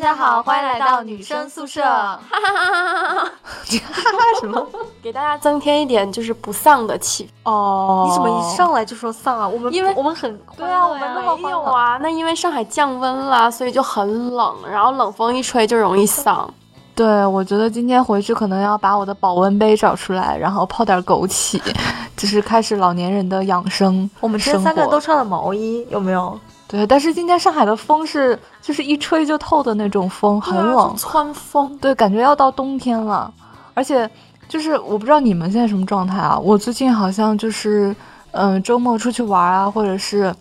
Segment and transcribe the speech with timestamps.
[0.00, 1.82] 大家好，欢迎来到女生宿舍。
[1.82, 3.32] 哈哈哈哈哈哈！
[3.68, 4.64] 你哈哈什么？
[5.02, 8.06] 给大家增添一点就是不丧的气氛哦。
[8.06, 9.48] 你怎么一上来就说丧啊？
[9.48, 11.98] 我们因为我们很对啊，我们没有啊。
[12.00, 16.48] 那因为上海降温了，所以就很冷，然后冷风一吹就容易丧。
[16.94, 21.60] 对，我觉得今天回去可能要把我的保温杯找出来，然后泡点枸杞，
[22.16, 24.08] 就是开始老年人的养生。
[24.20, 26.38] 我们这三个人都穿了毛衣，有没有？
[26.68, 31.74] 对，但是今天上海的风是就是一吹就透的那种风，很冷，穿风。
[31.78, 33.32] 对，感觉要到冬天了。
[33.72, 34.08] 而且
[34.46, 36.38] 就是我不知道你们现在什么状态啊？
[36.38, 37.96] 我最近好像就是
[38.32, 40.34] 嗯，周末出去玩啊，或者是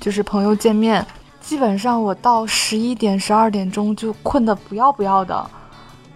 [0.00, 1.06] 就是朋友见面，
[1.40, 5.50] 基本上我到十一点、十二点钟就困得不要不要的。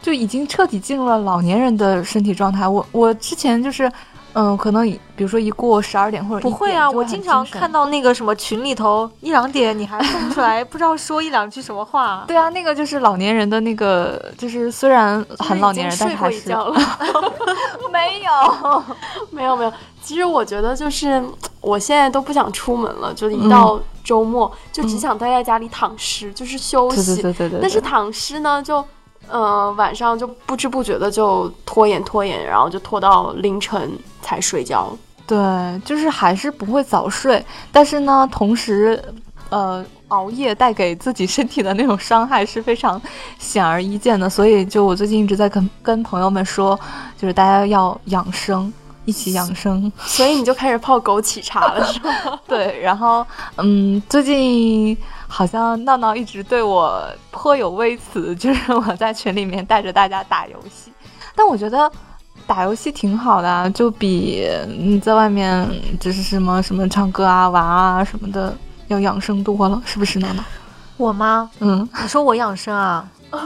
[0.01, 2.67] 就已经彻底进入了老年人的身体状态。
[2.67, 3.93] 我我之前就是，
[4.33, 12.25] 嗯，可能比如说一过十二点或者不会啊，我经常看到那个什么群里头一两点你还蹦出来， 不知道说一两句什么话。
[12.27, 16.49] 对啊，那个就是老年人的那个，就是虽然很老年人，但是还是
[17.91, 18.83] 没有
[19.31, 19.73] 没有没有。
[20.03, 21.23] 其实我觉得就是
[21.61, 27.21] 我现在都不想出门了，就一到周末就只想待在家里躺尸，就是休息。
[27.21, 27.59] 对对对对。
[27.61, 28.85] 但是躺尸呢就。
[29.33, 34.97] 嗯，晚上就不知不觉的就拖延拖延，然后就拖到凌晨才睡觉。
[35.27, 35.39] 对，
[35.85, 39.01] 就是还是不会早睡，但是呢，同时，
[39.49, 43.01] 呃，熬夜带给自己身体的那种伤害是非常
[43.39, 44.29] 显而易见的。
[44.29, 46.79] 所以，就我最近一直在跟跟朋友们说，
[47.17, 48.73] 就是大家要养生，
[49.05, 49.93] 一起养生。
[50.05, 52.13] 所以你就开始泡枸杞茶了，是吗？
[52.49, 53.25] 对，然后，
[53.59, 54.99] 嗯，最近。
[55.33, 60.93] 好像闹闹一直对我颇有微词， 就是我在群里面带着大家打游戏，
[61.37, 61.91] 但我觉得
[62.49, 65.67] 打游戏挺好的，就比你在外面
[66.01, 68.55] 就是什么什么唱歌啊、玩啊什么的
[68.89, 70.43] 要养生多了，是不是闹闹？
[70.97, 71.49] 我吗？
[71.61, 73.09] 嗯，你说我养生啊？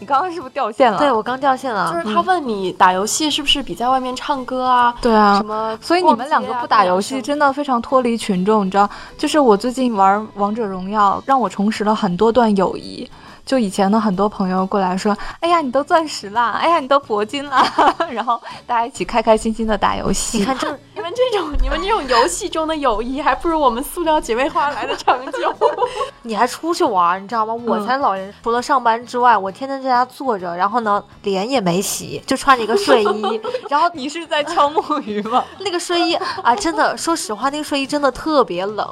[0.00, 0.98] 你刚刚是不是掉线了？
[0.98, 1.92] 对我刚掉线了。
[1.92, 4.94] 就是他问你打游戏是不是比在外面唱歌啊？
[5.00, 5.36] 对啊。
[5.38, 5.78] 什么？
[5.80, 8.88] 所以你们两个不打游戏，真的非常脱离群众，你知道？
[9.16, 13.08] 就是我最近玩王者荣耀，让我重拾了很多段友谊。
[13.44, 16.52] 就以前的很多朋友过来说：“哎呀，你都钻石了！
[16.52, 17.62] 哎呀，你都铂金了！”
[18.10, 20.38] 然后大家一起开开心心的打游戏。
[20.38, 25.54] 你看，这 你们这种你们这种游戏中的友谊，还不如我们塑料姐妹花来的长久。
[26.22, 27.52] 你还出去玩，你知道吗？
[27.52, 33.40] 我才老人，除了上班之外，我天天在家坐着，然后呢，脸也没洗，就穿着一个睡衣。
[33.68, 35.44] 然后你是在敲木鱼吗？
[35.58, 38.88] 那个睡衣啊，真的，说实话，那个睡衣真的特别冷。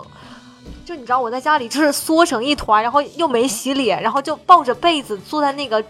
[0.84, 5.82] 就你知道我在家里就是缩成一团，然后又没洗脸，然后就抱着被子坐在那个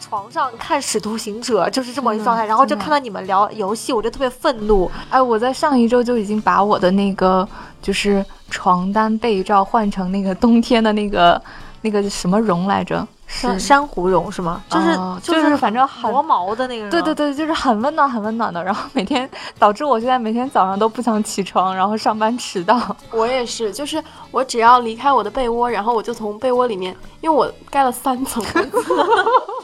[0.00, 2.46] 床上看《使徒行者》，就是这么一状态。
[2.46, 4.90] 然后就看到你们聊游戏，我就特别愤怒。
[5.10, 7.46] 哎，我在上一周就已经把我的那个
[7.82, 11.42] 就是床单被罩换成那个冬天的那个
[11.82, 13.06] 那个什么绒来着。
[13.36, 14.62] 是珊瑚绒是吗？
[14.68, 16.90] 就是就是反正很磨毛的那个。
[16.90, 18.64] 对对对，就是很温暖很温暖的。
[18.64, 22.80] 然后每天导致我现在每天早上都不想起床，然后上班迟到。
[23.12, 28.42] 我也是，就是我只要离开我的被窝，然后我就从被窝里面，因为我盖了三层，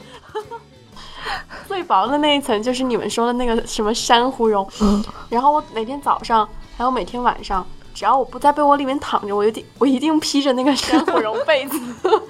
[1.66, 4.68] 最薄的那一层就是你们说的那个什么珊瑚绒。
[4.80, 5.02] 嗯。
[5.28, 6.46] 然后我每天早上
[6.76, 7.66] 还有每天晚上。
[8.02, 11.78] 只要我不在被窝里面躺着，我一定我一定披着那个珊瑚绒被子。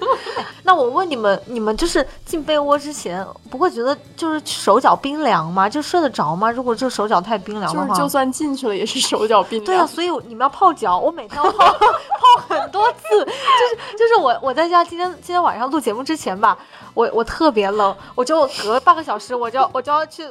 [0.61, 5.67] 那我问你们，你们就是进被窝之前不会觉得就是手脚冰凉吗？
[5.67, 6.51] 就睡得着吗？
[6.51, 9.65] 如果这手脚太冰凉的话，就是就算进去了也是手脚冰凉。
[9.65, 13.25] 对啊，所以你们要泡脚，我每天要泡 泡很多次。
[13.25, 16.55] 就是就是我我在家今天今天晚上录节目之前吧，
[16.93, 20.23] 我我特别冷，我就隔半个小时我就我就要去。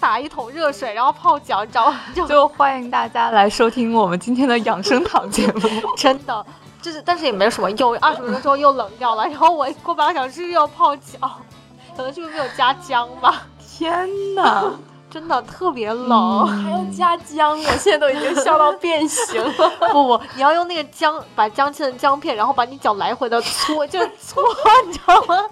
[0.00, 2.00] 打一桶热水，然后泡脚，你知道吗？
[2.28, 5.60] 就欢迎大家来收听我们今天的养生堂节目。
[5.96, 6.44] 真的，
[6.82, 7.96] 就是，但是也没有什么用。
[7.98, 11.18] 二十分钟之后又冷掉了，然后我过半个小时又要泡脚，
[11.96, 13.42] 可能就是没有加姜吧。
[13.76, 14.70] 天哪，
[15.10, 19.70] 真的特别冷，还要加姜，我现在都已经笑到变形了。
[19.92, 24.42] 不不，你要用那个姜，把姜切成姜片，然后把你脚来回的搓，就搓，
[24.86, 25.44] 你知道吗？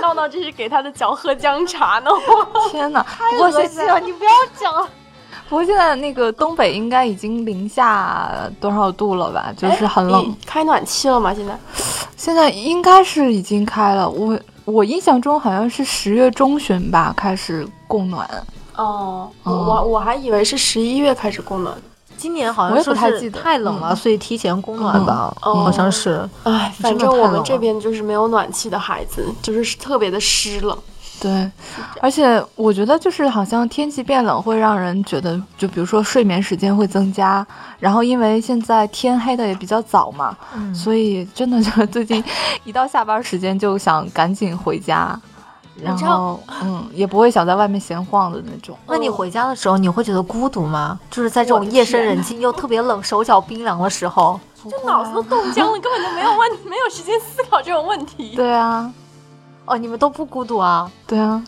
[0.00, 2.10] 闹闹这是给他的脚喝姜茶呢！
[2.70, 3.98] 天哪，太恶心了！
[4.00, 4.88] 你不要讲了。
[5.48, 9.52] 不过现在那个东北应该已经零下多少度了吧？
[9.56, 10.34] 就是很冷。
[10.46, 11.34] 开暖气了吗？
[11.34, 11.58] 现在？
[12.16, 14.08] 现在应该是已经开了。
[14.08, 18.28] 我我印象中好像是十月中旬吧开始供暖。
[18.76, 21.76] 哦，我我还以为是十一月开始供暖。
[22.24, 26.26] 今年好像说是太冷了，所以提前供暖吧，好像是。
[26.44, 30.74] 哎，反正我们这边就是没有暖气的孩子，就是特别的湿冷。
[31.20, 31.50] 对，
[32.00, 37.46] 而且我觉得就是好像天气变冷会让人觉得，就比如说睡眠时间会增加，
[37.78, 40.74] 然后因为现在天黑的也比较早嘛，嗯。
[40.74, 42.24] 所以真的就是最近
[42.64, 45.20] 一到下班时间就想赶紧回家，
[45.82, 48.76] 然后嗯也不会想在外面闲晃的那种。
[48.86, 50.98] 那你回家的时候，你会觉得孤独吗？
[51.10, 54.38] 就是在这种夜深人静又特别冷、手脚冰凉的时候。
[54.64, 58.34] 就脑子都冻僵了，根本就没有问，没有时间思考这种问题。
[58.34, 58.90] 对啊，
[59.66, 60.90] 哦，你们都不孤独啊？
[61.06, 61.42] 对啊，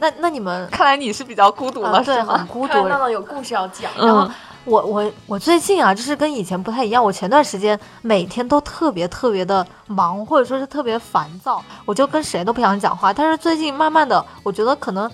[0.00, 2.46] 那那你们 看来你是比较孤独啊，了，对，是吗很？
[2.48, 2.98] 孤独看。
[2.98, 4.30] 到有故事要讲，然后嗯
[4.64, 7.02] 我我我最近啊，就是跟以前不太一样。
[7.02, 13.12] 我前段时间每天都特别特别的忙，或者说是特别烦躁，我就跟谁都不想讲话。
[13.12, 15.10] 但是最近慢慢的，我觉得可能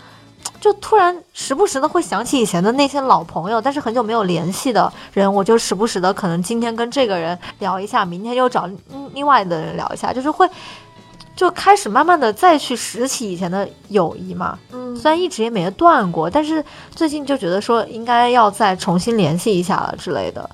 [0.61, 10.49] 就突然时不时的会想起以前的那些老朋友，但是很久没有联系的人，我就时不时的可能今天跟这个人聊一下，明天又找嗯另外的人聊一下，就是会。
[11.37, 20.49] 就开始慢慢的再去拾起以前的友谊嘛，嗯，虽然一直也没断过，但是最近就觉得说应该要再重新联系一下了之类的，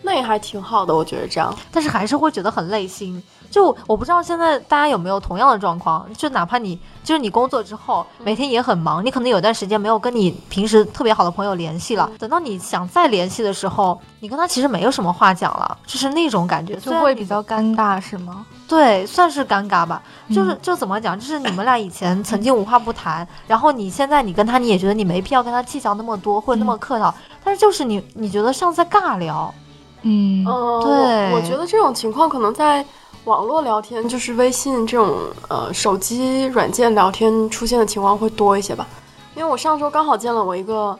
[0.00, 1.54] 那也还挺好的，我觉得这样。
[1.70, 3.22] 但是还是会觉得很累心。
[3.56, 18.44] 就我不知道现在大家有没有同样的状况，就哪怕你就是你工作之后每天也很忙，你可能有段时间没有跟你平时特别好的朋友联系了，等到你想再联系的时候，你跟他其实没有什么话讲了，就是那种感觉，就会比较尴尬，是吗？
[18.68, 20.02] 对，算是尴尬吧。
[20.28, 29.54] 就是嗯就怎么讲，就是你们俩以前曾经无话不谈，然后你现在你跟他，你也觉得你没必要跟他计较那么多或者那么客套，但是就是你你觉得像在尬聊，
[30.02, 32.84] 嗯嗯，对我我觉得这种情况可能在
[33.26, 35.18] 网络聊天，就是微信这种
[35.48, 38.86] 呃手机软件聊天出现的情况会多一些吧。
[39.34, 40.98] 因为我上周刚好见了我一个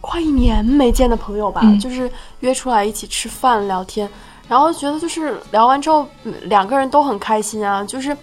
[0.00, 2.10] 快一年没见的朋友吧，嗯就是
[2.40, 4.08] 约出来一起吃饭聊天，
[4.46, 8.16] 然后觉得就是聊完之后嗯两个人都很开心啊，就是。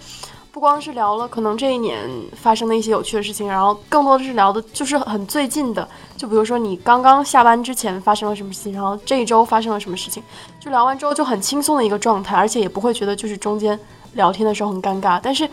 [0.56, 5.86] 不光是聊了可能这一年发生的一些有趣的事情，然后更多的是聊的就是很最近的，
[6.16, 10.22] 就比如说你刚刚下班之前发生了什么事情，然后这一周发生了什么事情，
[10.58, 13.78] 就聊完之后就很轻松的一个状态，而且也不会觉得就是中间
[14.14, 15.20] 聊天的时候很尴尬。
[15.22, 15.46] 但是，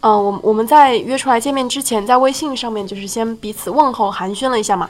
[0.00, 4.88] 嗯、我我们在约出来见面之前，在微信上面就是先彼此问候寒暄了一下嘛。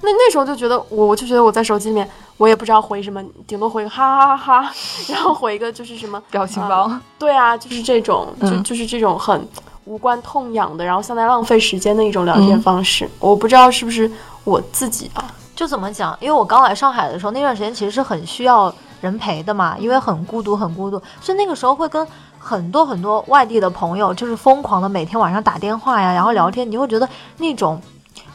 [0.00, 4.72] 那那时候就觉得我我就觉得我在手机里面我也不知道回什么，顶多回个哈哈哈哈，
[5.08, 8.62] 然后回一个就是什么表情包，对啊，就是这种，就嗯。
[8.62, 9.48] 就是这种很
[9.84, 12.62] 无关痛痒的，然后像在浪费时间的一种聊天嗯。
[12.62, 13.08] 方式。
[13.20, 14.10] 我不知道是不是
[14.44, 15.24] 我自己啊，
[15.54, 16.16] 就怎么讲？
[16.20, 22.06] 因为我刚来上海的时候，那段时间其实是很需要人陪的嘛，因为很孤独，很孤独，所以那个时候会跟
[22.38, 27.08] 很多很多外地的朋友，就是疯狂的每天晚上打电话呀，然后聊天，你会觉得
[27.38, 27.80] 那种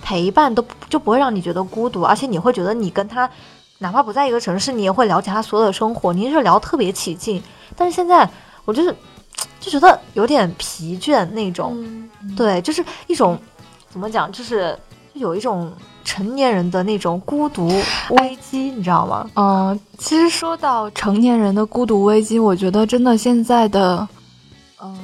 [0.01, 3.29] 陪伴都就不会让你觉得孤独，而且你会觉得你跟他
[3.81, 7.41] 哪怕不在一个城市，你也会了解他所有的生活，你是聊特别起劲。
[7.75, 8.29] 但是现在
[8.63, 8.95] 我就是
[9.59, 13.37] 就觉得有点疲倦那种，嗯，对，就是一种
[13.89, 14.77] 怎么讲，就是
[15.13, 15.73] 有一种
[16.03, 17.67] 成年人的那种孤独
[18.09, 19.27] 危机，你知道吗？
[19.35, 24.07] 嗯，其实说到成年人的孤独危机，我觉得真的现在的，
[24.77, 24.95] 呃，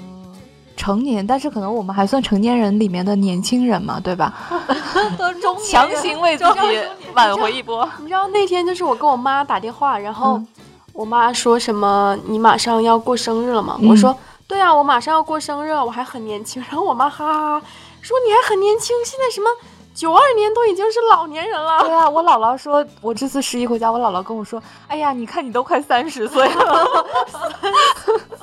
[0.77, 4.33] 成年，但是可能我们还算成年人里面的年轻人嘛，对吧？
[5.17, 6.79] 都中强行为自己
[7.13, 7.87] 挽回一波。
[7.99, 10.47] 你知道那天就是我跟我妈打电话，然后嗯
[10.93, 13.77] 我妈说什么你马上要过生日了嘛？
[13.81, 14.15] 嗯我说
[14.47, 16.63] 对啊，我马上要过生日了，我还很年轻。
[16.69, 17.65] 然后我妈哈哈哈
[18.01, 19.49] 说你还很年轻，现在什么
[19.97, 21.79] 九二年都已经是老年人了。
[21.79, 26.87] 对啊，我姥姥说，我这次十一回家，我姥姥跟我说，哎呀，你看你都快三十岁了。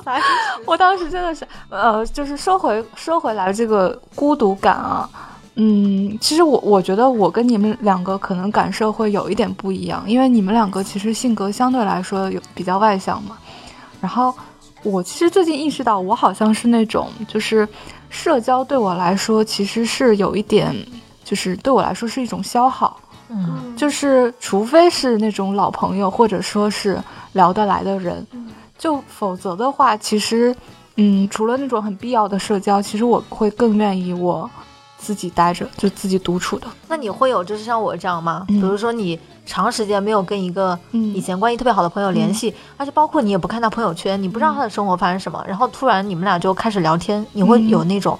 [0.03, 0.21] 三
[0.67, 5.09] 我当时真的是，呃，就是说回说回来这个孤独感啊，
[5.55, 13.37] 嗯，其实我我觉得我跟你们两个可能感受会有一点不一样，因为你们两个其实性格相对来说有比较外向嘛，
[14.01, 14.35] 然后
[14.83, 17.65] 我其实最近意识到，我好像是那种就是
[18.09, 20.75] 社交对我来说其实是有一点，
[21.25, 22.97] 就是对我来说是一种消耗。
[23.27, 26.97] 嗯，就是除非是那种老朋友，或者说是
[27.33, 28.25] 聊得来的人，
[28.77, 30.55] 就否则的话，其实，
[30.97, 34.47] 嗯，除了那种很必要的社交，其实我会更愿意我
[34.99, 36.67] 自己待着，就自己独处的。
[36.87, 38.45] 那你会有就是像我这样吗？
[38.49, 48.17] 嗯比如说你长时间没有跟一个嗯以前关系特别好的朋友联系，而且包括你也不看他朋友圈，你不知道他的生活发生什么，然后突然你们俩就开始聊天，你会嗯有那种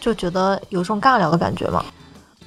[0.00, 1.84] 就觉得有一种尬聊的感觉吗？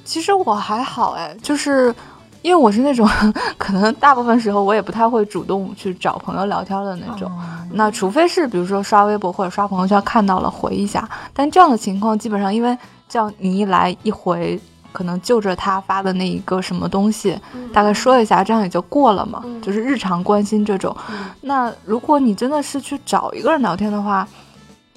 [0.06, 1.94] 其实我还好哎，就是
[2.40, 3.06] 因为我是那种
[3.58, 7.30] 可能大部分时候我也不太会主动去找朋友聊天的那种。
[7.72, 14.58] 那除非是比如说刷微博或者刷朋友圈看到了回一下，但这样的情况基本上因为这样你一来一回，
[14.92, 17.36] 可能就着他发的那一个什么东西，
[17.74, 20.96] 大概说一下，这样也就过了嘛，嗯就是日常关心这种。
[21.10, 24.26] 嗯那如果你真的是去找一个人聊天的话，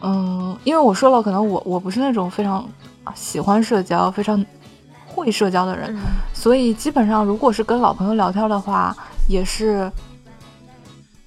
[0.01, 2.63] 嗯，因为我说了，可能我我不是那种非常
[3.03, 4.43] 啊喜欢社交、非常
[5.19, 6.01] 会社交的人，嗯。
[6.33, 8.95] 所以基本上如果是跟老朋友聊天的话，
[9.27, 9.91] 也是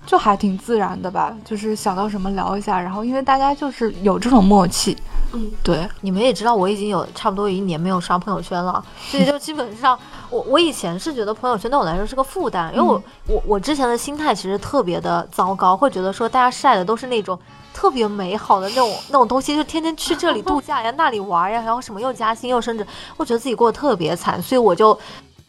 [0.06, 4.96] 就还挺自然的吧，就是想到什么聊一下，然后因为大家就是有这种默契，
[5.32, 9.96] 嗯，对，你们也知道，我已经有差不多有一年没有刷朋友圈了，所以就基本上，
[10.28, 17.38] 我我以前是觉得朋友圈对我来说是个负担，因为我、我我之前的心态其实特别的糟糕，会觉得说大家晒的都是那种
[17.72, 22.86] 特别美好的那种 那种东西，就天天去这里度假呀，那里玩呀，然后什么又加薪又升职，
[23.16, 24.98] 我觉得自己过得特别惨，所以我就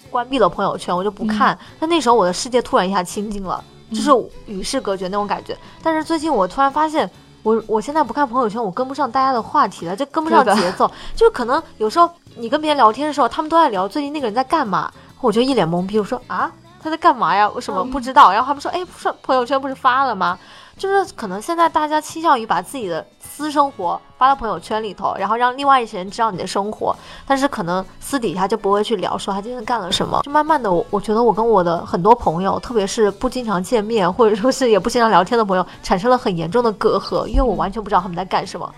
[0.10, 1.58] 关闭了朋友圈，我就不看。
[1.80, 4.12] 但那时候我的世界突然一下清静了，就是
[4.46, 5.58] 与世隔绝那种感觉。
[5.82, 7.10] 但是最近我突然发现。
[7.44, 10.90] 我我现在不看朋友圈，我跟不上大家的话题了，就跟不上节奏。
[11.14, 14.90] 就可能有时候你跟别人聊天的时候，他们都在聊最近那个人在干嘛，
[15.20, 16.50] 我就一脸懵逼，我说啊
[16.82, 17.50] 他在干嘛呀？
[17.50, 18.32] 为什么不知道？
[18.32, 20.40] 然后他们说，哎，不是朋友圈不是发了吗？
[20.78, 30.22] 就是可能现在大家倾向于把自己的私生活发到朋友圈里头，然后让另外一些人知道你的生活，但是可能私底下就不会去聊说他今天干了什么。
[30.24, 38.70] 就慢慢的，我我觉得我跟我的很多朋友，特别是不经常见面或者说是也不经常聊天的朋友，产生了很严重的隔阂，因为我完全不知道他们在干什么。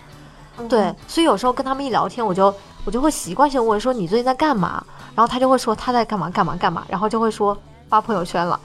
[0.68, 4.84] 对，所以有时候跟他们一聊天，我就我就会习惯性问说你最近在干嘛，
[5.14, 6.30] 然后他就会说他在干嘛？
[6.30, 6.56] 干嘛？
[6.56, 7.56] 干嘛，然后就会说
[7.88, 8.58] 发朋友圈了，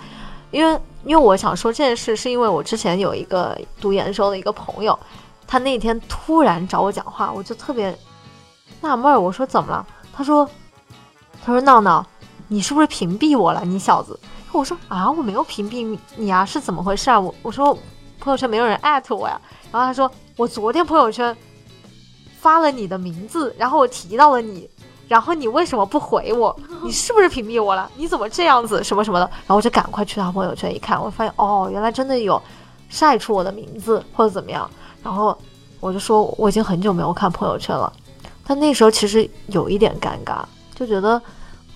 [0.52, 4.98] 因为因为我想说这件事，是因为我之前有一个读研时候的一个朋友，
[5.48, 7.98] 他那天突然找我讲话，我就特别
[8.82, 9.86] 纳闷儿，我说怎么了？
[10.14, 10.48] 他说
[11.44, 12.06] 他说闹闹，
[12.48, 14.20] 你是不是屏蔽我了，你小子？
[14.52, 17.20] 我说啊，我没有屏蔽你啊，是怎么回事啊？
[17.20, 17.74] 我我说
[18.20, 19.40] 朋友圈没有人艾特我呀，
[19.72, 21.36] 然后他说我昨天朋友圈
[22.40, 24.70] 发了你的名字，然后我提到了你，
[25.12, 26.58] 然后你为什么不回我？
[26.86, 27.92] 你是不是屏蔽我了？
[27.98, 28.82] 你怎么这样子？
[28.82, 29.26] 什么什么的？
[29.26, 32.42] 然后我就赶快去他朋友圈一看，我发现哦，原来真的有
[32.88, 34.72] 晒出我的名字或者怎么样。
[35.04, 35.38] 然后
[35.82, 37.92] 我就说我已经很久没有看朋友圈了，
[38.48, 41.22] 但那时候其实有一点尴尬，就觉得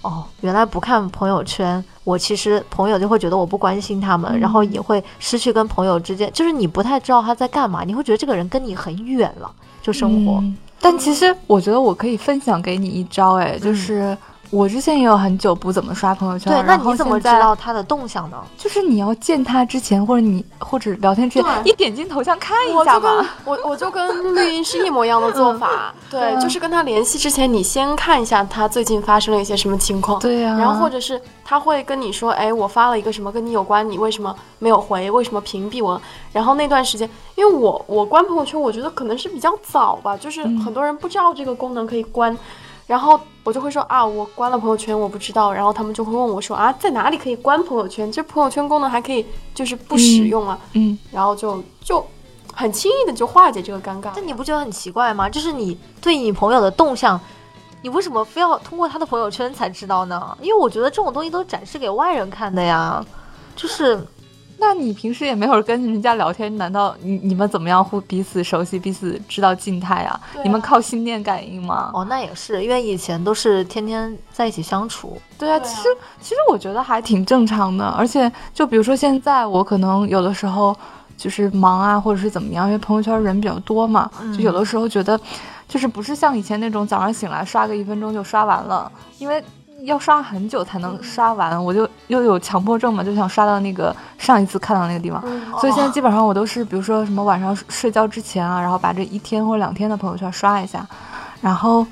[0.01, 9.51] 哦，原来不看朋友圈，我其实朋友就会觉得我不关心他们，嗯然后也会失去跟朋友之间，就是你不太知道他在干嘛，你会觉得这个人跟你很远了，
[9.81, 10.39] 就生活。
[10.39, 14.15] 嗯但其实我觉得我可以分享给你一招，哎，就是
[14.49, 18.37] 我之前也有很久不怎么刷朋友圈，对，那你怎么知道他的动向呢？
[18.57, 23.35] 就是你要见他之前，或者你或者聊天之前，你点进头像看一下吧。
[23.43, 35.09] 我我就跟绿茵是一模一样的做法， 对，就是跟他联系之前，你先看一下他最近发生了一些什么情况，对呀、然后或者是他会跟你说，哎，我发了一个什么跟你有关，你为什么没有回？
[35.11, 36.01] 为什么屏蔽我？
[36.31, 42.37] 然后那段时间，因为我我关朋友圈，我觉得可能是比较早吧，就是嗯很多人不知道这个功能可以关，
[42.87, 48.11] 然后我就会说啊，我关了朋友圈，我不知道，然后他们就会问我说啊，在哪里可以关朋友圈？
[48.11, 52.05] 这朋友圈功能还可以就是不使用啊，嗯，然后就就
[52.53, 54.11] 很轻易的就化解这个尴尬。
[54.15, 55.29] 但你不觉得很奇怪吗？
[55.29, 57.19] 就是你对你朋友的动向，
[57.81, 60.37] 你为什么非要通过他的朋友圈才知道呢？
[60.41, 63.03] 因为我觉得这种东西都展示给外人看的呀。
[63.55, 64.05] 就是
[64.57, 70.19] 那你平时也没有跟人家聊天，难道你你们怎么样互彼此熟悉，彼此知道静态啊？
[70.35, 71.91] 啊你们靠心电感应吗？
[71.93, 75.21] 哦，那也是，因为以前都是天天在一起相处。
[75.37, 75.89] 对啊，对啊其实
[76.21, 80.75] 其实我觉得还挺正常的，而且就比如说现在我可能有的时候
[81.17, 85.19] 就是忙啊，或者是怎么样，因为朋友圈人比较多嘛，就有的时候觉得
[85.67, 89.43] 就是不是像以前那种早上醒来刷个一分钟就刷完了，因为
[89.85, 95.21] 要刷很久才能刷完，我就又有强迫症嘛，就想刷到那个上一次看到那个地方。
[95.59, 100.85] 所以现在基本上我都是，比如说什么晚上睡觉之前啊，然后把这一天或者两天的朋友圈刷一下，
[101.41, 101.85] 然后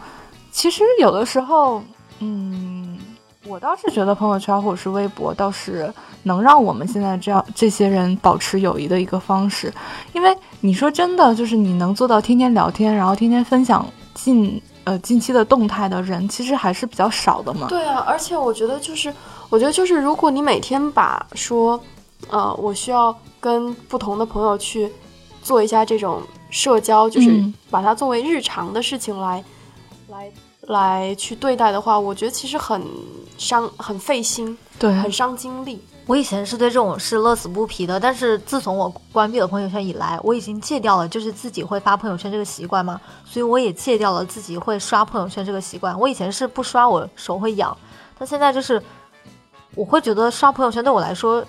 [0.51, 1.83] 其实有的时候，
[2.19, 2.97] 嗯，
[3.45, 5.91] 我倒是觉得朋友圈或者是微博倒是
[6.23, 9.73] 能让我们现在这样这些人保持友谊的一个方式，
[10.13, 17.67] 因为你说真的，就是你能做到天天聊天，然后天天分享近呃近期的动态的人，其实还是比较少的嘛。
[17.67, 19.13] 对啊，而且我觉得就是，
[19.49, 21.79] 我觉得就是，如果你每天把说，
[22.29, 24.91] 呃，我需要跟不同的朋友去
[25.41, 29.43] 做一下这种社交，就是嗯把它作为日常的事情来，
[30.09, 30.31] 来
[30.67, 32.81] 来去对待的话，我觉得其实很
[33.37, 35.81] 伤、很费心、对，很伤精力。
[36.05, 45.97] 我以前是对这种事乐此不疲的，但是自从我关闭了朋友圈以来，我已经戒掉了就是自己会发朋友圈这个习惯嘛，所以我也戒掉了自己会刷朋友圈这个习惯。
[45.97, 47.75] 我以前是不刷我手会痒，
[48.19, 48.81] 但现在就是
[49.75, 51.43] 我会觉得刷朋友圈对我来说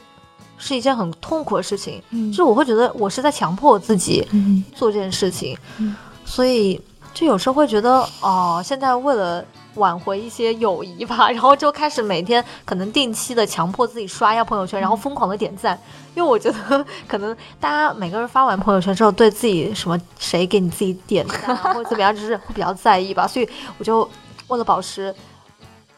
[0.56, 6.80] 是一件很痛苦的事情，嗯就是我会觉得我是在强迫我自己嗯做这件事情，嗯所以
[7.12, 9.44] 就有时候会觉得哦，现在为了
[9.74, 15.78] 挽回一些友谊吧， 然后就开始每天可能定期的强迫自己刷一下朋友圈，然后疯狂的点赞，
[16.14, 24.08] 因为我觉得可能大家每个人发完朋友圈之后，对自己什么谁给你自己点赞啊， 或者怎么样，就是会比较在意吧，所以我就
[24.48, 25.14] 为了保持。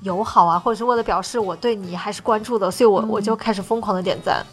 [0.00, 4.44] 友好啊，或者是为了表示我对你还是关注的，所以我、我就开始疯狂的点赞。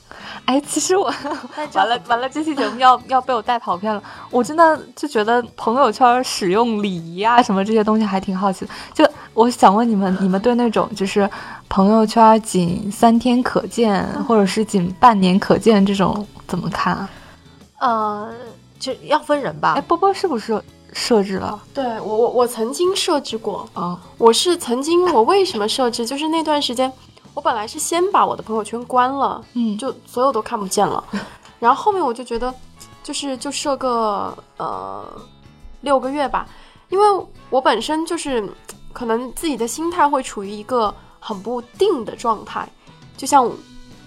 [0.46, 1.06] 哎，其实我
[1.74, 4.02] 完了完了，这期节目要 要被我带跑偏了。
[4.30, 8.72] 我真的就觉得朋友圈使用礼仪啊什么这些东西还挺好奇的。
[8.94, 11.30] 就我想问你们， 你们对那种就是
[11.70, 17.10] 朋友圈仅三天可见，或者是仅半年可见这种怎么看啊？
[17.80, 18.30] 呃，
[18.80, 19.82] 就要分人吧哎，。
[19.82, 20.62] 波波是不是
[20.94, 21.62] 设置了？
[21.74, 24.00] 对我我我曾经设置过，啊。
[24.18, 26.06] 我是曾经我为什么设置？
[26.06, 26.92] 就是那段时间，
[27.34, 29.78] 我本来是先把我的朋友圈关了，嗯。
[29.78, 31.04] 就所有都看不见了，
[31.60, 32.54] 然后后面我就觉得，
[33.02, 35.06] 就是就设个呃
[35.82, 36.48] 六个月吧，
[36.90, 38.48] 因为我本身就是
[38.92, 42.68] 可能自己的心态会处于一个很不定的状态，
[43.18, 43.50] 就像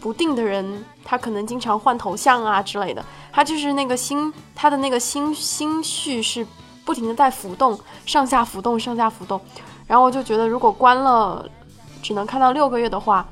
[0.01, 6.47] 不定的人，他可能经常换头像啊之类的，他就是那个心，他的那个心心绪是
[6.87, 9.39] 不停的在浮动，上下浮动，上下浮动。
[9.87, 11.45] 然后我就觉得，如果关了，
[12.01, 13.27] 只能看到六个月的话，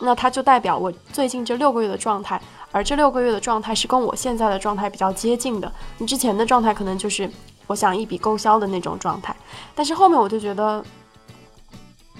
[0.00, 2.40] 那它就代表我最近这六个月的状态，
[2.72, 5.70] 而这六个月的状态是跟我现在的状态比较接近的。
[5.98, 7.30] 你之前的状态可能就是
[7.66, 9.36] 我想一笔勾销的那种状态，
[9.74, 10.82] 但是后面我就觉得，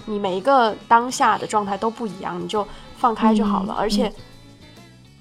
[0.05, 2.67] 你每一个当下的状态都不一样，你就
[2.99, 3.75] 放开就好了。
[3.79, 4.13] 嗯而且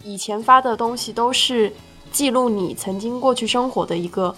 [0.03, 1.73] 以前发的东西都是
[2.11, 4.35] 记录你曾经过去生活的一个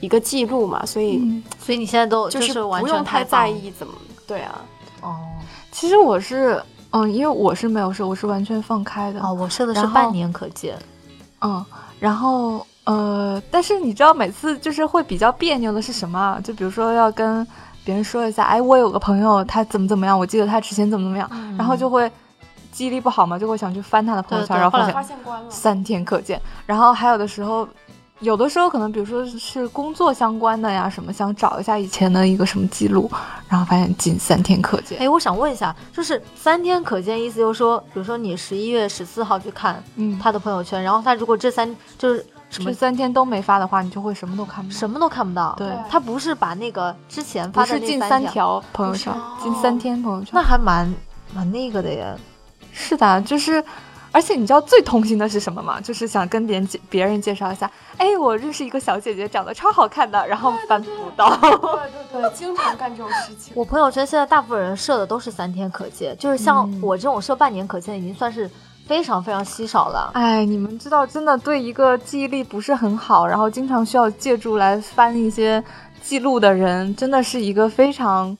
[0.00, 3.92] 一个记录嘛，所以嗯，所以你现在都就是完不用太在意怎么
[4.26, 4.60] 对啊。
[5.02, 5.16] 哦
[5.72, 9.20] 其实我是嗯，因为我是没有设，我是完全放开的。
[9.20, 10.74] 哦，我设的是半年可见。
[11.42, 11.62] 嗯，
[12.00, 16.40] 然后呃，但是你知道每次就是会比较别扭的是什么啊？
[16.42, 17.46] 就比如说要跟
[17.84, 22.10] 别人说一下，哎，我有个朋友他怎么怎么样，我记得他之前怎么怎么样，然后就会
[22.72, 25.14] 记忆力不好嘛，就会想去翻他的朋友圈，对对然后发现
[25.50, 26.40] 三天可见。
[26.64, 27.68] 然后还有的时候，
[28.20, 33.10] 有的时候可能比如说是工作相关的呀，什么想找一下以前的一个什么记录，
[33.48, 34.98] 然后发现仅三天可见。
[34.98, 41.68] 哎，我想问一下，就是三天可见，意思就是说，比如说你十一月十四号去看嗯，他的朋友圈，然后他如果这三
[41.98, 44.78] 就是什么这三天都没发的话，你就会什么都看不到。
[44.78, 49.12] 什么都看不到，对他不是把那个之前发的那是近三条，条朋友圈，
[49.42, 50.30] 近三天朋友圈。
[50.32, 50.90] 那还蛮
[51.34, 52.16] 蛮那个的耶。
[52.72, 53.62] 是的，就是，
[54.16, 55.78] 而且你知道最痛心的是什么吗？
[55.78, 61.36] 就是想跟别人介别人介绍一下，哎，我认识一个小姐姐，长得超好看的，然后翻不到。
[61.36, 63.52] 对对对，经常干这种事情。
[63.54, 68.50] 我朋友圈现在大部分人设的都是三天可见，就是像嗯我这种设半年可见，已经算是
[68.86, 70.12] 非常非常稀少了。
[70.14, 75.62] 哎，你们知道，真的对一个记忆力不是很好，然后经常需要借助来翻一些
[76.02, 78.34] 记录的人，真的是一个非常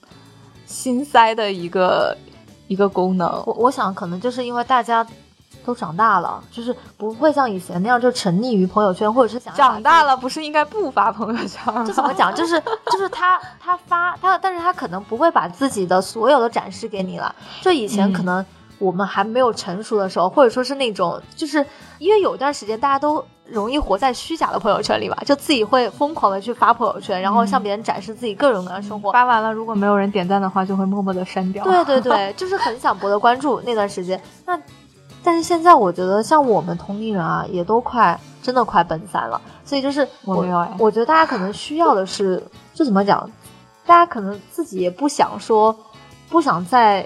[0.65, 2.17] 心塞的一个
[2.67, 3.29] 一个功能。
[3.45, 5.05] 我我想可能就是因为大家
[5.67, 11.83] 都长大了，就是不会像以前那样就沉溺于朋友圈，或者是想长大了不是应该不发朋友圈吗？
[11.85, 12.33] 这怎么讲？
[12.33, 12.57] 就是
[12.89, 17.35] 就是他他发他，但是他可能不会把自己的所有的展示给你了。
[17.61, 18.45] 就以前嗯可能
[18.79, 21.65] 我们还没有成熟的时候，或者说是那种，就是
[21.99, 29.11] 因为有一段时间大家都容易活在虚假的朋友圈里吧，就自己会疯狂的去发朋友圈，然后向别人展示自己各种各样的生活。
[29.11, 31.63] 发完了，如果没有人点赞的话，就会默默的删掉。
[31.65, 34.21] 对对对，就是很想博得关注那段时间。
[34.45, 34.57] 那
[35.27, 42.41] 但是现在我觉得，像我们同龄人啊，也都快真的快奔三了，所以就是我没有哎我觉得大家可能需要的是，
[42.73, 43.29] 就怎么讲，
[43.85, 45.75] 大家可能自己也不想说，
[46.29, 47.05] 不想再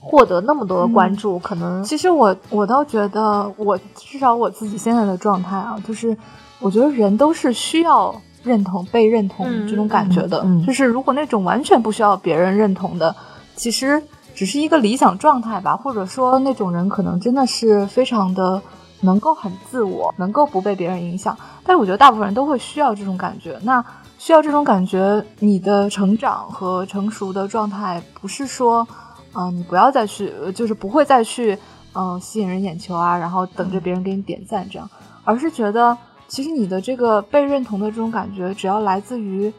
[0.00, 6.16] 获得那么多的关注，可能其实我我倒觉得，我至少我自己现在的状态啊，就是
[6.58, 10.40] 我觉得人都是需要认同、被认同嗯这种感觉的。
[10.40, 13.14] 嗯嗯就是如果那种完全不需要别人认同的，
[13.54, 14.02] 其实
[14.42, 18.60] 只是一个理想状态吧，或者说那种人可能真的是非常的
[19.02, 21.38] 能够很自我，能够不被别人影响。
[21.62, 23.56] 但是我觉得大部分人都会需要这种感觉。
[23.62, 23.84] 那
[24.18, 28.84] 需要这种感觉，你的成长和成熟的状态不是说。
[29.32, 31.56] 啊、你不要再去，就是不会再去，
[31.94, 34.90] 嗯、吸引人眼球啊，然后等着别人给你点赞这样，
[35.22, 39.52] 而是觉得其实你的这个被认同的这种感觉，只要来自于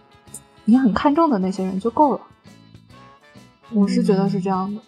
[0.66, 2.20] 你很看重的那些人就够了。
[3.74, 4.82] 我是觉得是这样的。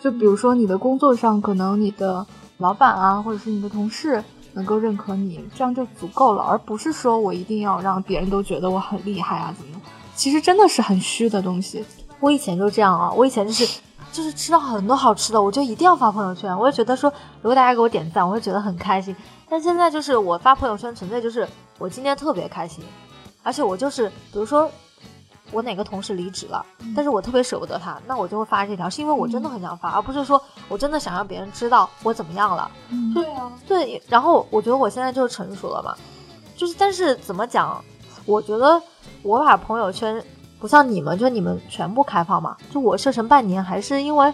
[0.00, 2.26] 就比如说你的工作上，可能你的
[2.58, 4.22] 老板啊，或者是你的同事
[4.54, 9.80] 能够认可你，这样就足够了，而不是说我一定要让别人都觉得我很厉害啊，怎么样？
[10.16, 11.84] 其实真的是很虚的东西。
[12.18, 13.80] 我以前就这样啊，我以前就是
[14.12, 17.10] 就是吃到很多好吃的，我就一定要发朋友圈，我就觉得说，
[17.42, 19.14] 如果大家给我点赞，我会觉得很开心。
[19.48, 21.46] 但现在就是我发朋友圈，纯粹就是
[21.78, 22.84] 我今天特别开心，
[23.42, 24.70] 而且我就是比如说
[25.52, 32.70] 我哪个同事离职了，但是我特别舍不得他，那我就会发这条，是因为我真的很想发，而不是说我真的想让别人知道我怎么样了。
[33.14, 35.94] 对啊，对，然后我觉得我现在就是成熟了嘛，
[36.56, 37.82] 就是但是怎么讲，
[38.26, 38.80] 我觉得
[39.22, 40.22] 我把朋友圈
[40.58, 44.32] 不像你们，就你们全部开放嘛，就我设成半年，还是因为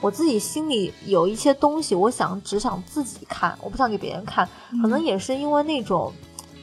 [0.00, 4.48] 我自己心里有一些东西，我想只想自己看，我不想给别人看，
[4.82, 6.12] 可能也是因为那种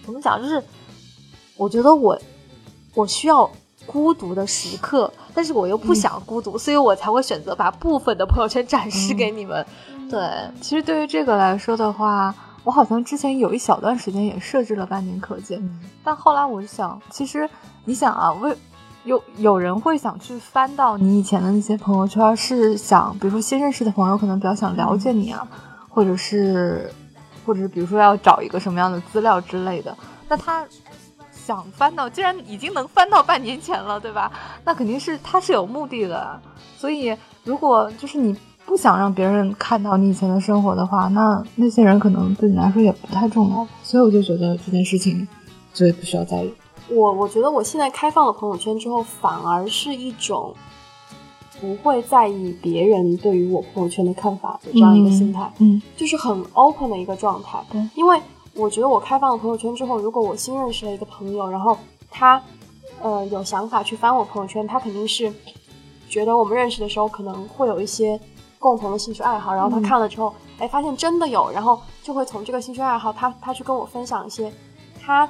[0.06, 0.64] 怎么讲，就是
[1.58, 2.18] 我觉得我
[2.94, 3.50] 我需要
[3.86, 9.66] 孤独的时刻，但是我又不想孤独，所以我才会选择把部分的朋友圈展示给你们。
[10.10, 10.20] 对，
[10.62, 15.62] 其实对于这个来说的话，我好像之前有一小段时间也设置了半年可见，
[16.04, 17.50] 但后来我就想，其实
[17.86, 18.56] 你想啊，为
[19.04, 25.48] 有有人会想去翻到你以前的那些朋友圈，是想比如说新认识的朋友可能比较想了解你啊，
[25.90, 26.92] 或者是
[27.46, 29.96] 或者是比如说要找一个什么样的资料之类的，
[30.28, 30.66] 那他。
[31.46, 34.32] 想翻到，既然已经能翻到半年前了，对吧？
[34.64, 36.42] 那肯定是他是有目的的。
[36.76, 43.68] 所以，如果就是你不想让别人看到你以前的生活的话，那那些人可能对你来说也不太重要。
[43.84, 45.28] 所以，我就觉得这件事情
[45.72, 46.52] 就不需要在意。
[46.90, 50.56] 我我觉得我现在开放了朋友圈之后，反而是一种
[51.62, 57.60] 不会在意别人对于我朋友圈的看法的这样一个心态，嗯，就是很 open 的一个状态。
[57.72, 58.20] 对，因为。
[58.56, 61.78] 我觉得我开放了朋友圈之后，如果我新认识了一个朋友，然后
[62.10, 62.42] 他，
[63.02, 65.32] 呃，有想法去翻我朋友圈，他肯定是
[66.10, 68.18] 觉得我们认识的时候可能会有一些
[68.58, 74.50] 共同的兴趣爱好，然后他看了之后，哎，发现真的有，然后就会从这个兴趣爱好，他他去跟我分享一些
[75.02, 75.30] 他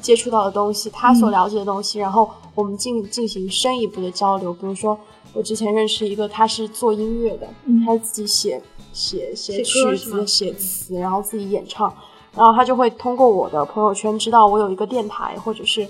[0.00, 4.54] 接触到的东西，他所了解的东西，然后我们进进行深一步的交流。
[4.54, 4.96] 比如说，
[5.34, 7.48] 我之前认识一个，他是做音乐的，
[7.84, 11.92] 他自己写写写曲子、写词，然后自己演唱。
[12.34, 15.86] 然后他就会通过我的朋友圈知道我有一个电台，或者是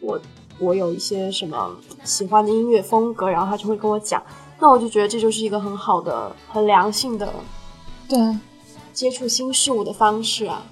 [0.00, 0.18] 我
[0.58, 1.70] 我有一些什么
[2.04, 4.22] 喜欢的音乐风格，然后他就会跟我讲。
[4.60, 7.32] 那我就觉得这就是一个很好的、很良性的
[8.08, 8.18] 对
[8.92, 10.62] 接触新事物的方式啊。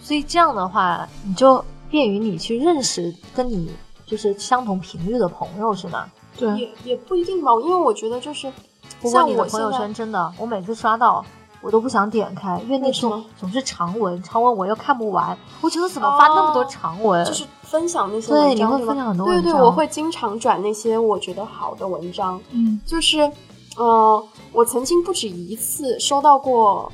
[0.00, 3.70] 所以这样的话，你就便于你去认识跟你
[4.06, 6.06] 就是相同频率的朋友，是吗？
[6.36, 8.52] 对，也也不一定吧，因为我觉得就是
[9.00, 11.24] 不过你的朋友圈真的，我每次刷到。
[11.62, 15.38] 我都不想点开，因为那种总是长文，长文我又看不完。
[15.60, 17.24] 我觉得怎么发那么多长文？
[17.24, 19.44] 就是分享那些对，你会分享很多文章。
[19.44, 22.40] 对对，我会经常转那些我觉得好的文章。
[22.50, 23.30] 嗯，就是，
[23.76, 26.90] 呃，我曾经不止一次收到过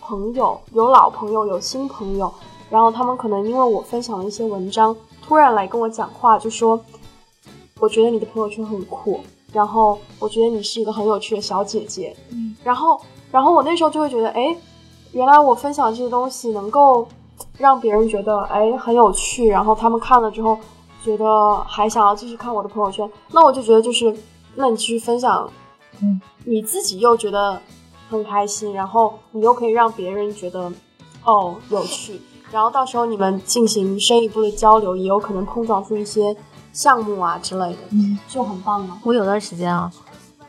[0.00, 2.32] 朋友，有老朋友，有新朋友，
[2.70, 6.80] 然后他们可能因为我分享了一些文章，突然来跟我讲话，就说，
[7.80, 9.20] 我觉得你的朋友圈很酷，
[9.52, 12.16] 然后我觉得你是一个很有趣的小姐姐。
[12.30, 13.00] 嗯，然后。
[13.30, 14.56] 然后我那时候就会觉得，哎，
[15.12, 17.06] 原来我分享这些东西能够
[17.58, 19.48] 让别人觉得，哎，很有趣。
[19.48, 20.58] 然后他们看了之后，
[21.02, 23.08] 觉得还想要继续看我的朋友圈。
[23.32, 24.14] 那我就觉得，就是
[24.54, 25.48] 那你继续分享，
[26.00, 27.60] 嗯，你自己又觉得
[28.08, 30.72] 很开心，然后你又可以让别人觉得，
[31.24, 32.20] 哦，有趣。
[32.52, 36.34] 然后到时候你们进行深一步的交流，也有可能碰撞出一些
[36.72, 38.96] 项目啊之类的，嗯，就很棒了。
[39.02, 39.90] 我有段时间啊。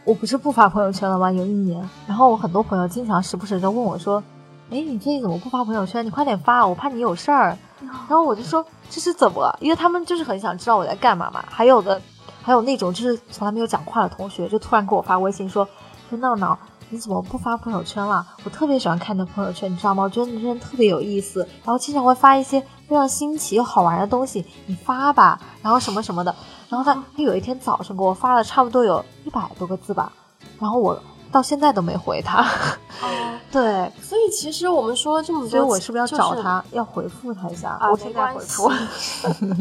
[0.07, 1.29] 我不是不发朋友圈了吗？
[1.29, 4.23] 有一年，然后我很多朋友经常时不时就问我说
[4.71, 6.05] ：“哎，你最近怎么不发朋友圈？
[6.05, 11.43] 你快点发，我怕你有事儿。”然后我就说：“这是怎么了？”因为他们就是很想知道我在干嘛嘛。
[11.49, 12.01] 还有的，
[12.41, 15.67] 还有那种就是从来没有讲话的同学，就突然给我发微信说
[16.09, 16.57] ：“说闹闹，
[16.89, 18.25] 你怎么不发朋友圈了？
[18.45, 20.03] 我特别喜欢看你的朋友圈，你知道吗？
[20.03, 26.33] 我觉得你这人特别有意思，然后经常会发一些非常新奇又好玩的东西，你发吧，然后什么什么的。”
[26.69, 30.11] 然后他他有一天早上给我发了差不多有一百多个字吧，
[30.59, 30.99] 然后我
[31.31, 32.41] 到现在都没回他。
[33.01, 33.07] 哦，
[33.51, 37.69] 对，所以其实我们说了这么多，所以我是不是要找他要回复他一下？
[37.79, 38.71] 啊，我 现在回复，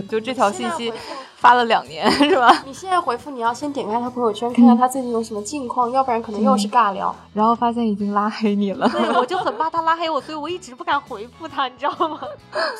[0.09, 0.93] 就这条信息
[1.37, 2.63] 发了两年是吧？
[2.65, 8.89] 你现在回复你要先点开他朋友圈看看他最近有什么近况，要不然可能又是尬聊，然后发现已经拉黑你了。
[8.89, 12.21] 对，我就很 怕他拉黑我，所以我一直不敢回复他，你知道吗？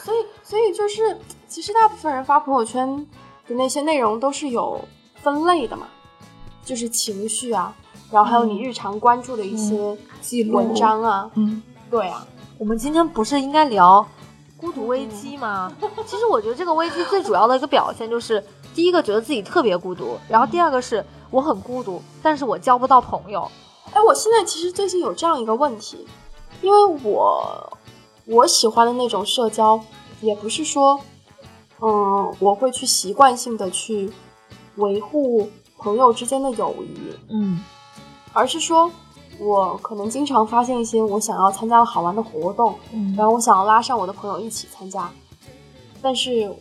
[0.05, 3.07] 所以，所以就是其实大部分人发朋友圈
[3.49, 4.81] 的那些内容都是有。
[5.23, 5.89] 分类的嘛，
[6.65, 7.75] 就是情绪啊，
[8.13, 12.25] 然后还有你日常关注的一些记录文章啊，嗯，对啊。
[12.59, 14.07] 我们今天不是应该聊
[14.57, 15.73] 孤独危机吗？
[16.07, 18.41] 其实我觉得这个危机最主要的一个表现就是，
[18.73, 23.51] 第一个觉得自己特别孤独，然后第二个是我很孤独，但是我交不到朋友。
[23.93, 26.07] 哎，我现在其实最近有这样一个问题，
[26.63, 27.79] 因为我
[28.27, 29.81] 我喜欢的那种社交，
[30.21, 31.01] 也不是说，
[31.81, 34.13] 嗯，我会去习惯性的去。
[34.77, 37.65] 维护朋友之间的友谊，嗯，
[38.35, 38.91] 而是说，
[39.39, 45.11] 我可能经常发现一些我想要参加的好玩的活动，嗯，然后我想要拉上我的朋友一起参加，
[46.03, 46.55] 但是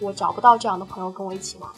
[0.00, 1.70] 我找不到这样的朋友跟我一起玩，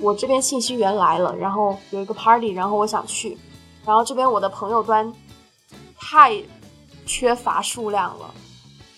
[0.00, 3.38] 我这边信息源来了，然后有一个 party，然后我想去，
[3.86, 5.14] 然后这边我的朋友端
[5.96, 6.42] 太
[7.06, 8.34] 缺乏数量了，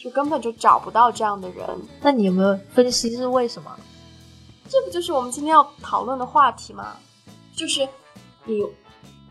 [0.04, 1.66] 就根本就找不到这样的人。
[2.02, 3.70] 那你有没有分析是为什么？
[4.68, 6.88] 这不就是我们今天要讨论的话题吗？
[7.56, 7.88] 就是
[8.44, 8.62] 你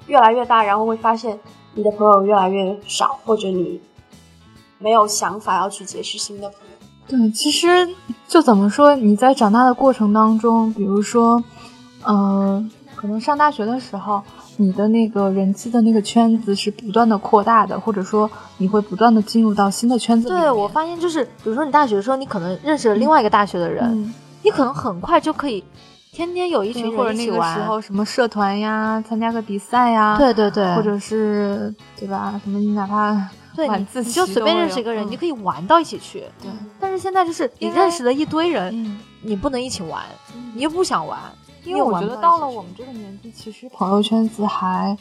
[0.07, 1.39] 越来越大，然后会发现
[1.75, 3.79] 你的朋友越来越少，或者你
[4.79, 6.73] 没有想法要去结识新的朋友。
[7.07, 7.88] 对，其实
[8.27, 11.43] 就怎么说，你在长大的过程当中，比如说，
[12.07, 14.23] 嗯、可能上大学的时候，
[14.57, 20.29] 你的那个人际的那个圈子是不断的扩大的，或者说你会不断的进入到新的圈子。
[20.29, 24.13] 对我发现就是，比如说你大学的时候，你可能认识了另外一个大学的人，嗯，
[24.43, 25.63] 你可能很快就可以
[26.11, 27.33] 天天有一对群或者那个。
[27.33, 32.39] 时候什么社团呀，参加个比赛呀，对对对，或者是对吧？
[32.43, 36.23] 什么你哪怕对你你就随便认识一个人，嗯你就可以玩到一起去。
[36.41, 38.99] 对，但是现在就是你认识了一堆人，嗯。
[39.25, 40.03] 你不能一起玩，
[40.53, 41.17] 你又不想玩，
[41.63, 44.97] 因为我觉得到了我们这个年纪，其实朋友圈子还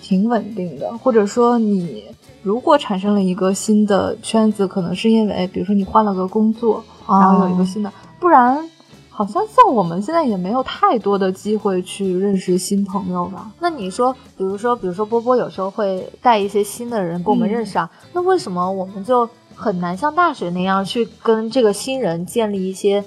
[0.00, 2.04] 挺稳定的，或者说你
[2.42, 8.68] 如果产生了一个新的圈子，可能是因为比如说你换了个工作，然后有一个新的，不然
[9.08, 13.50] 好像像我们现在也没有太多的机会去认识新朋友吧。
[13.60, 23.04] 那你说，比如说，比如说波波有时候会带一些新的人跟我们嗯认识啊，那为什么我们就很难像大学那样去跟这个新人建立一些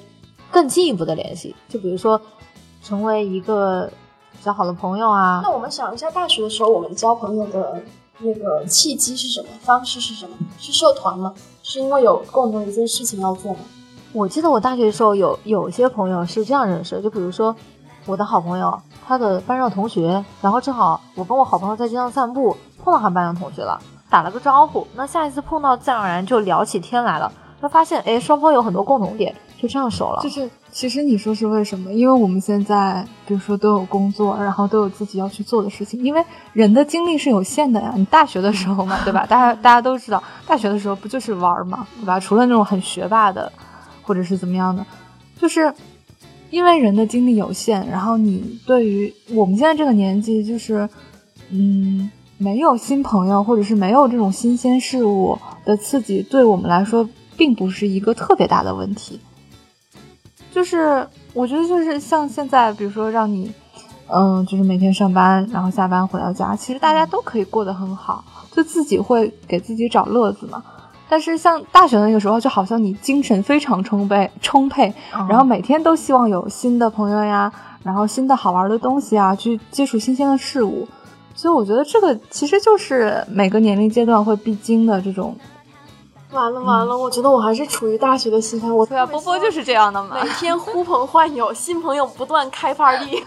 [0.52, 1.54] 更进一步的联系？
[1.68, 2.22] 就比如说，
[2.86, 3.90] 成为一个
[4.32, 5.50] 比较好的朋友啊那。
[5.50, 7.82] 我们想一下，大学的时候我们交朋友的
[8.20, 9.48] 那个契机是什么？
[9.62, 10.36] 方式是什么？
[10.60, 11.34] 是社团吗？
[11.64, 13.60] 是因为有共同一件事情要做吗？
[14.14, 17.54] 我记得我大学的时候有有些朋友是这样认识的，就比如说
[18.06, 24.86] 我的好朋友，他的班上同学，然后正好我跟我好朋友在街上散步，碰到他班上同学了，打了个招呼。
[24.96, 30.22] 那下一次碰到，自然而然就聊起天来了，他发现哎双方有很多共同点，就这样熟了。
[30.22, 31.94] 就是其实你说是为什么？
[31.94, 36.04] 因为我们现在比如说都有工作，然后都有自己要去做的事情。
[36.04, 37.94] 因为人的精力是有限的呀。
[37.96, 39.24] 你大学的时候嘛，对吧？
[39.32, 42.20] 大家大家都知道，大学的时候不就是玩儿嘛，对吧？
[42.20, 43.50] 除了那种很学霸的，
[44.02, 44.86] 或者是怎么样的，
[45.40, 45.74] 就是
[46.50, 50.90] 因为人的精力有限，然后你对于我们现在这个年纪，就是
[51.52, 57.08] 嗯，没有新朋友，或者是没有这种新鲜事物的刺激，对我们来说
[57.38, 59.22] 并不是一个特别大的问题。
[60.56, 63.52] 就是我觉得就是像现在，比如说让你，
[64.08, 70.64] 嗯，就是每天上班，然后下班回到家，其实大家都可以过得很好，就自己会给自己找乐子嘛。
[71.10, 77.52] 但是像大学那个时候，就好像你精神非常充沛，充沛，嗯然后每天都希望有新的朋友呀，
[77.84, 80.88] 然后新的好玩的东西啊，去接触新鲜的事物。
[81.36, 85.36] 所以我觉得这个其实就是每个年龄阶段会必经的这种。
[86.36, 88.72] 完了完了，我觉得我还是处于大学的心态。
[88.72, 90.30] 我对啊，波波就是这样的嘛每。
[90.32, 93.24] 天呼朋唤友，新朋友不断开 party。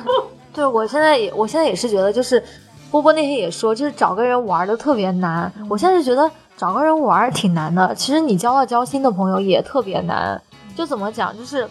[0.52, 2.42] 对我现在也，我现在也是觉得，就是
[2.90, 5.52] 波波那天也说，就是找个人玩的特别难。
[5.68, 10.40] 我现在就觉得找个人玩挺难的，其实你交到交心的朋友也特别难。
[10.74, 11.68] 就怎么讲，就是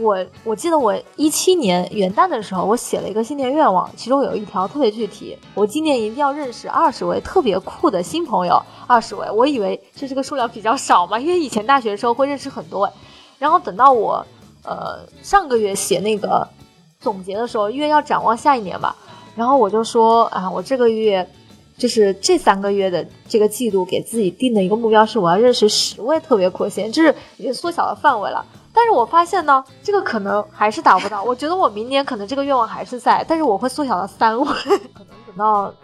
[0.00, 8.62] 我我记得我一七年元旦的时候，我写了一个新年愿望，其中有一条特别具体，我今年一定要认识二十位特别酷的新朋友。
[8.86, 12.90] 二十位，我以为这是个数量比较少嘛，因为以前大学的时候会认识很多，
[13.38, 14.24] 然后等到我
[14.64, 16.48] 呃上个月写那个
[17.00, 18.96] 总结的时候，因为要展望下一年吧，
[19.34, 21.28] 然后我就说啊，我这个月
[21.76, 28.44] 就是这三个月的这个季度给自己定的一个目标是，我要认识十位特别酷的，就是已经缩小了范围了。
[28.78, 31.20] 但是我发现呢，这个可能还是达不到。
[31.26, 35.74] 我觉得我明年可能这个愿望还是在，但是我会缩小到三位，可能等到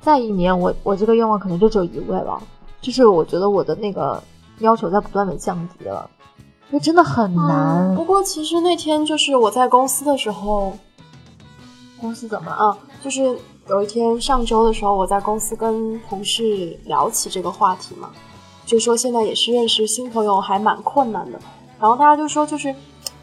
[0.00, 2.42] 再一年，我我这个愿望可能就只有一位了。
[2.80, 4.20] 就是我觉得我的那个
[4.58, 6.10] 要求在不断的降低了，
[6.70, 7.92] 因为真的很难。
[7.92, 10.76] 嗯不过其实那天就是我在公司的时候，
[12.00, 12.56] 公司怎么了？
[12.56, 18.10] 啊，就是有一天上周的时候，我在公司跟同事聊起这个话题嘛，
[18.66, 21.38] 就说现在也是认识新朋友还蛮困难的。
[21.80, 22.74] 然后大家就说，就是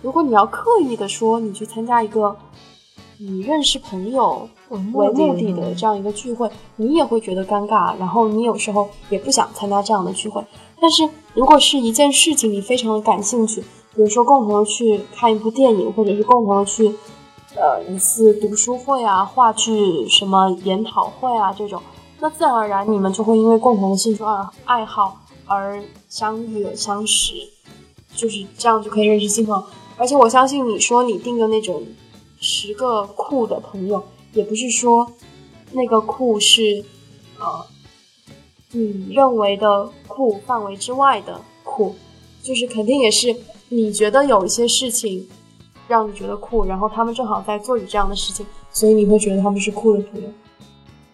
[0.01, 2.35] 如果你要刻意的说你去参加一个
[3.19, 10.43] 以认识朋友为为目的的的这样一个聚会，你也会觉得尴尬，然后你有时候也不想参加这样的聚会。
[10.79, 13.61] 但是如果是一件事情你非常的感兴趣，
[13.95, 16.87] 比如说共同的去看一部电影，或者是共同的去
[17.55, 21.81] 呃一次读书会啊、话剧什么研讨会啊这种，
[22.19, 25.17] 那自然而然你们就会因为共同的兴趣爱爱好
[25.47, 27.33] 而相遇相识，
[28.17, 29.63] 就是这样就可以认识新朋友。
[29.95, 31.81] 而且我相信你说你定的那种
[32.41, 34.03] 十个酷的朋友，
[34.33, 35.09] 也不是说
[35.71, 36.83] 那个酷是
[37.39, 37.65] 呃
[38.71, 41.95] 你认为的酷范围之外的酷，
[42.43, 43.35] 就是肯定也是
[43.69, 45.27] 你觉得有一些事情
[45.87, 50.29] 让你觉得酷，然后他们正好在做你这样的事情，所以你会觉得他们是酷的朋友。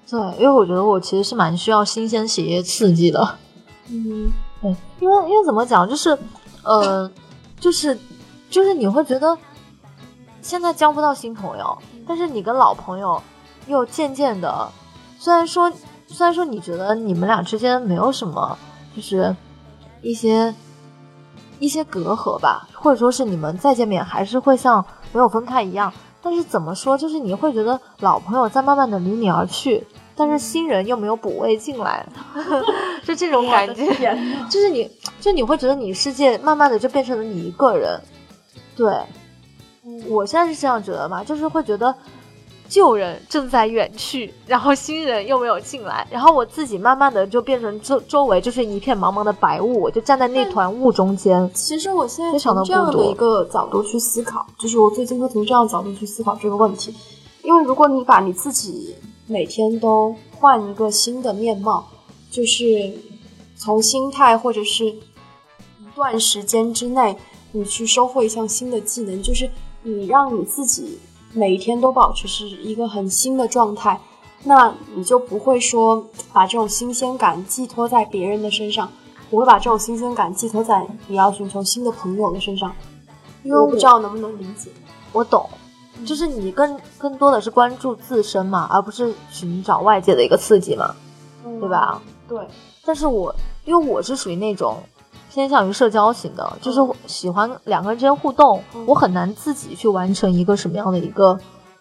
[0.10, 3.38] 对，因为我觉得我其实是蛮需要新鲜血液刺激的。
[3.90, 6.18] 嗯，对，因为因为怎么讲，就是，
[6.64, 7.10] 呃，
[7.60, 7.98] 就是
[8.50, 9.38] 就是你会觉得
[10.42, 13.22] 现在交不到新朋友，但是你跟老朋友
[13.68, 14.70] 又渐渐的，
[15.20, 15.72] 虽然说
[16.08, 18.58] 虽然说你觉得你们俩之间没有什么，
[18.96, 19.36] 就是
[20.02, 20.54] 一些
[21.60, 29.86] 一些隔阂吧，或者说是你们再见面还是会像没有分开一样，但是怎么说，就是你会觉得老朋友在慢慢的离你而去。
[30.16, 32.06] 但是新人又没有补位进来，
[33.04, 34.18] 就这种感觉，
[34.50, 38.00] 就是你，就你会觉得你世界慢慢的就变成了你一个人，
[38.76, 38.94] 对，
[40.08, 41.94] 我现在是这样觉得嘛，就是会觉得
[42.70, 51.50] 旧人正在远去，然后新人又没有进来，然后我自己慢慢的就变成周周围就是一片茫茫的白雾，我就站在那团雾中间。
[51.54, 56.96] 其实我现在非常的从这样的一个角度去思考，就是我最近会从这样的角度去思考这个问题，
[57.44, 58.96] 因为如果你把你自己
[59.34, 61.88] 每天都换一个新的面貌，
[62.30, 62.94] 就是
[63.56, 65.00] 从心态或者是一
[65.96, 67.18] 段时间之内，
[67.52, 69.50] 你去收获一项新的技能，就是
[69.82, 71.00] 你让你自己
[71.34, 74.00] 每一天都保持是一个很新的状态，
[74.44, 78.88] 那你就不会说把这种新鲜感寄托在别人的身上，
[79.32, 82.72] 我会把这种新鲜感寄托在你要寻求新的朋友的身上，
[83.42, 84.70] 因为我不知道能不能理解。
[85.12, 85.50] 我懂，
[86.06, 90.96] 就是你更更多的是关注自身嘛，而不是寻找外界的一个刺激嘛，
[91.60, 92.02] 对吧？
[92.28, 92.40] 对，
[92.86, 93.34] 但是我
[93.66, 94.78] 因为我是属于那种
[95.32, 101.40] 偏向于社交型的，就是喜欢两个人之间互动，嗯我很难自己去完成一个什么样的一个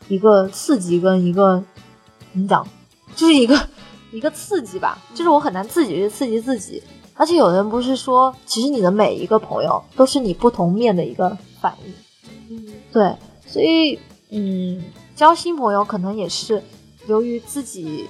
[0.09, 1.63] 一个刺激跟一个
[2.33, 2.67] 怎么讲，
[3.17, 3.59] 就是一个
[4.11, 6.83] 一个刺激吧，就是我很难自己去刺激自己。
[7.15, 11.93] 而且有的人不是说，其实你的每一个朋友都是你不同面的一个反应。
[12.51, 13.15] 嗯，对，
[13.53, 13.99] 所以
[14.31, 14.83] 嗯，
[15.15, 16.63] 交新朋友可能也是
[17.07, 18.09] 由于自己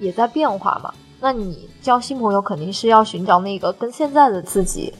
[0.00, 0.94] 也在变化嘛。
[1.20, 4.92] 那你交新朋友肯定是要寻找那个跟现在的自己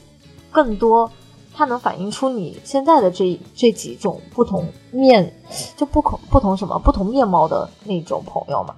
[0.51, 1.11] 更多，
[1.55, 5.35] 它能反映出你现在的这这几种不同面，
[5.77, 8.75] 就不同不同什么不同面貌的那种朋友嘛，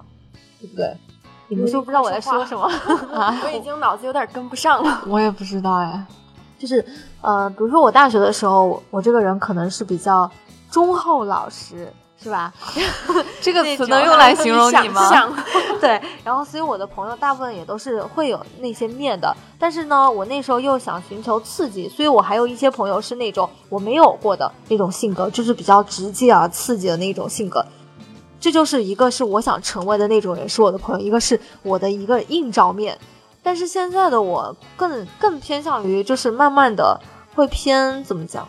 [0.61, 0.97] 对不对？
[1.49, 2.65] 你们是不是不知道我在说什么？
[3.13, 5.03] 啊，我已经脑子有点跟不上了。
[5.09, 6.07] 我也不知道哎。
[6.59, 6.83] 就是
[7.21, 10.29] 呃，比如说我大学的时候，我我这个人可能是比较
[10.71, 12.53] 忠厚老实，是吧？
[13.41, 15.11] 这个词能用来形容你吗？
[15.81, 27.65] 对，然后所以我的朋友大部分也都是会有那些面的，但是呢，我那时候又想寻求刺激，所以我还有一些朋友是那种我没有过的那种性格，就是比较直接而刺激的那种性格。
[28.39, 32.99] 这就是一个是我想成为的那种人是我的朋友，一个是我的一个硬照面。
[33.43, 37.01] 但是现在的我更更偏向于就是慢慢的
[37.35, 38.47] 会偏怎么讲，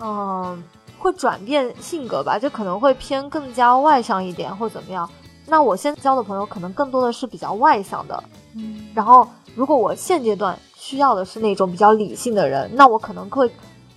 [0.00, 0.62] 嗯，
[1.04, 5.06] 会转变性格吧，就可能会偏更加外向一点或怎么样。
[5.46, 8.24] 那我现在交的朋友可能更多的是比较外向的，
[8.56, 13.50] 嗯然后如果我现阶段需要的是那种比较理性的人，那我可能会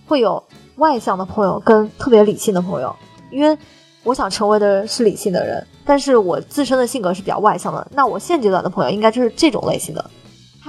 [0.05, 0.43] 会有
[0.75, 2.93] 外向的朋友跟特别理性的朋友，
[3.31, 3.57] 因为
[4.03, 10.11] 我想成为的是理性的人，但是我自身的性格是比较外向的，那我现阶段的朋友应该就是这种类型的。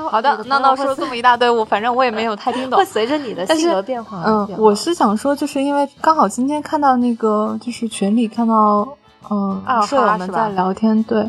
[0.09, 2.85] 好的，闹闹说这么一大堆，我反正我也没有太听懂会。
[2.85, 8.89] 随着你的性格变化嗯，我是想说，就是因为刚好今天看到那个，就是群里看到，
[9.31, 11.29] 嗯二，舍友们哈在聊天，对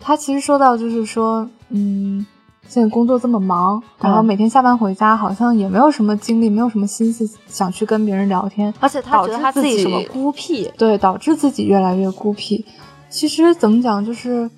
[0.00, 2.26] 他其实说到就是说，嗯，
[2.68, 12.64] 现在工作这么忙，然后嗯每天下班回家，好像也没有什么精力，没有什么心思想去跟别人聊天，而且他觉得他自己什么孤僻，对，导致自己越来越孤僻。
[13.08, 14.50] 其实怎么讲，就是，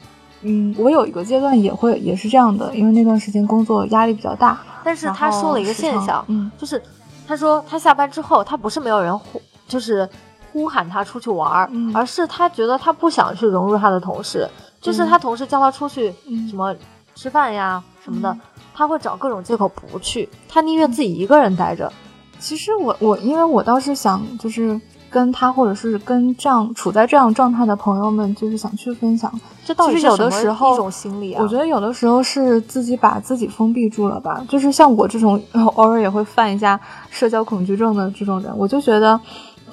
[0.45, 4.61] 嗯，我有一个阶段也会也是这样的，因为那段时间工作压力比较大。
[4.85, 6.81] 但是他说了一个现象，嗯，就是
[7.27, 10.09] 他说他下班之后，他不是没有人呼，就是
[10.53, 11.91] 呼喊他出去玩儿，嗯。
[11.97, 14.49] 而是他觉得他不想去融入他的同事，
[14.81, 16.47] 就是他同事叫他出去嗯。
[16.49, 16.75] 什么
[17.15, 18.41] 吃饭呀什么的，嗯。
[18.75, 21.91] 他会找各种借口不去，他宁愿自己一个人待着。
[22.39, 24.79] 其实我我因为我倒是想就是
[25.15, 29.33] 跟他或者是跟这样处在这样状态的朋友们，就是想去分享。
[29.65, 31.41] 这到底是什么的时候一种心理啊？
[31.41, 36.79] 我觉得有的时候是自己把自己封闭住了吧，就是像我这种呃 偶尔也会犯一下
[37.11, 39.21] 社交恐惧症的这种人，我就觉得，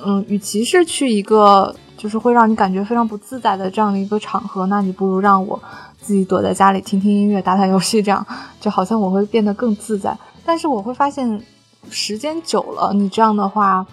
[0.06, 5.60] 嗯，与其是去一个就是会让你感觉非常不自在的这样的一个场合，那你不如让我
[6.00, 8.24] 自己躲在家里听听音乐、打打游戏，这样
[8.60, 10.16] 就好像我会变得更自在。
[10.46, 11.42] 但是我会发现，
[11.90, 13.86] 时间久了，你这样的话，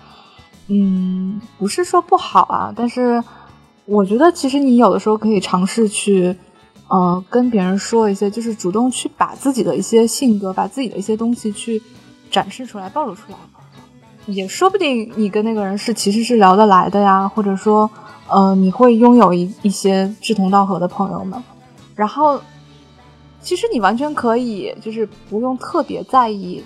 [0.68, 3.22] 嗯，不是说不好啊，但是
[3.86, 6.36] 我觉得其实你有的时候可以尝试去，
[6.88, 11.82] 呃，跟别人说一些，就是主动去把自己的一些性格，把自己的一些东西去
[12.30, 13.38] 展示出来、暴露出来。
[14.26, 17.90] 也说不定你跟那个人是其实是聊得来的呀，或者说，
[18.28, 21.42] 呃，你会拥有一一些志同道合的朋友们，
[21.94, 22.38] 然后，
[23.40, 26.62] 其实你完全可以就是不用特别在意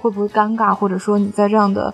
[0.00, 1.92] 会不会尴尬，或者说你在这样的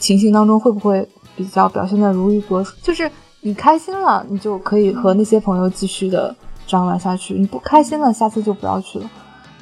[0.00, 3.08] 情形当中会不会比较表现的如鱼得水，就是
[3.42, 6.34] 你开心了，你就可以和那些朋友继续的
[6.66, 9.08] 这样玩下去；你不开心了，下次就不要去了。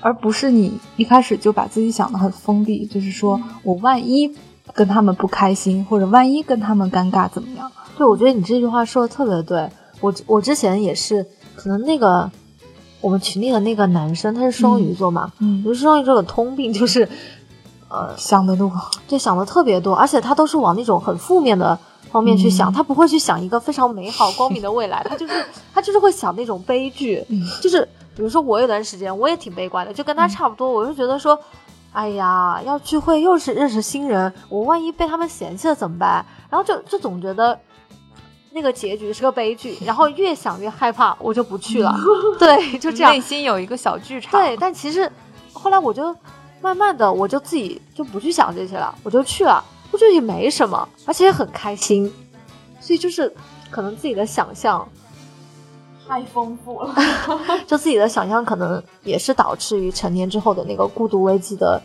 [0.01, 4.33] 而不是你一开始就把自己想的很封闭，就是说我万一
[4.73, 7.71] 跟他们不开心，或者万一跟他们尴尬怎么样？
[7.97, 9.69] 对，我觉得你这句话说的特别对。
[10.01, 11.27] 我我之前也是，
[11.57, 12.31] 可能那个
[13.01, 17.09] 我们群里的那个男生他是双鱼座嘛，嗯，就是双鱼座的通病就是，
[17.89, 18.71] 呃，想的多，
[19.07, 21.79] 对，想的特别多，而且他都是往那种很负面的
[22.11, 27.25] 方面去想，他不会去想一个非常美好光明的未来， 他就是他就是会想那种悲剧，
[27.63, 27.83] 就是
[28.15, 31.39] 比如说我有段时间我也挺悲观的，就跟他差不多，我就觉得说，
[31.93, 36.25] 哎呀，要聚会又是认识新人，我万一被他们嫌弃了怎么办？
[36.51, 37.59] 然后就就总觉得。
[38.51, 41.95] 那个结局是个悲剧， 然后越想越害怕，我就不去了。
[42.41, 44.33] 对，就这样，内心有一个小剧场。
[44.33, 45.09] 对，但其实
[45.53, 46.13] 后来我就
[46.61, 52.13] 慢慢的，我就自己就不去想这些了，我就去了，我觉得也没什么，而且也很开心。
[52.81, 53.33] 所以就是
[53.71, 54.89] 可能自己的想象
[56.07, 56.95] 太丰富了，
[57.67, 61.81] 就自己的想象可能也是导致于成年之后的那个孤独危机的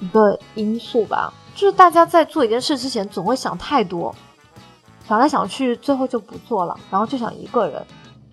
[0.00, 1.32] 一个因素吧。
[1.54, 4.14] 就是大家在做一件事之前，总会想太多。
[5.06, 7.84] 想来想去，最后就不做了，然后就想一个人，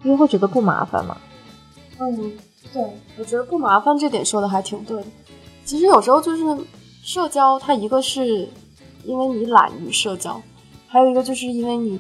[0.04, 1.18] 因为会觉得不麻烦嘛。
[2.00, 2.38] 嗯，
[2.72, 2.84] 对，
[3.18, 5.08] 我觉得不麻烦这点说的还挺对的。
[5.68, 6.66] 其实有时候就是
[7.04, 8.48] 社交，它一个是
[9.04, 10.42] 因为你懒于社交，
[10.88, 12.00] 还有一个就是因为你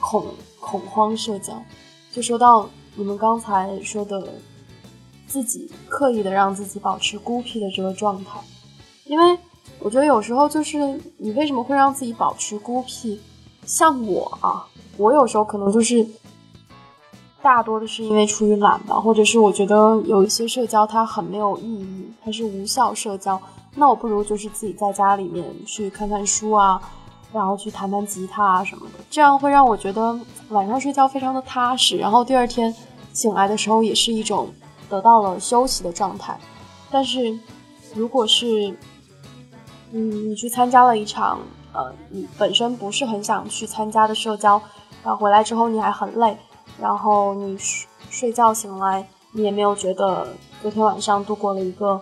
[0.00, 0.24] 恐
[0.58, 1.62] 恐慌社交。
[2.10, 4.26] 就说到你们刚才说的，
[5.26, 8.40] 自己刻意的让自己保持孤僻的这个状态，
[9.04, 9.38] 因为
[9.78, 10.78] 我觉得有时候就是
[11.18, 13.20] 你为什么会让自己保持孤僻？
[13.66, 16.06] 像我啊，我有时候可能就是
[17.42, 23.40] 大多的是因为出于懒吧，或者是我觉得有一些社交它很没有意义，它是无效社交，
[23.74, 26.80] 那我不如就是自己在家里面去看看书啊，
[27.32, 30.18] 然后去弹弹吉他啊什么的，这样会让我觉得
[30.50, 32.74] 晚上睡觉非常的踏实，然后第二天
[33.12, 34.48] 醒来的时候也是一种
[34.88, 36.38] 得到了休息的状态。
[36.90, 37.38] 但是
[37.94, 38.74] 如果是
[39.92, 41.38] 嗯，你去参加了一场。
[41.74, 44.60] 呃，你本身不是很想去参加的社交，
[45.02, 46.36] 然后回来之后你还很累，
[46.82, 50.26] 然后你睡睡觉醒来，你也没有觉得
[50.60, 52.00] 昨天晚上度过了一个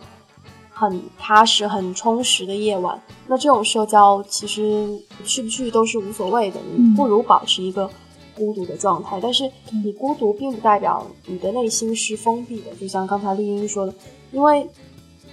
[0.70, 2.98] 很踏实、很充实的夜晚。
[3.26, 7.90] 那这种社交其实去不去都是无所谓的，你不如保持一个
[8.34, 9.20] 孤独的状态。
[9.20, 9.44] 但是
[9.84, 13.94] 你孤独并不代表你的内心是封闭的，就像刚才丽英说的，
[14.32, 14.66] 因为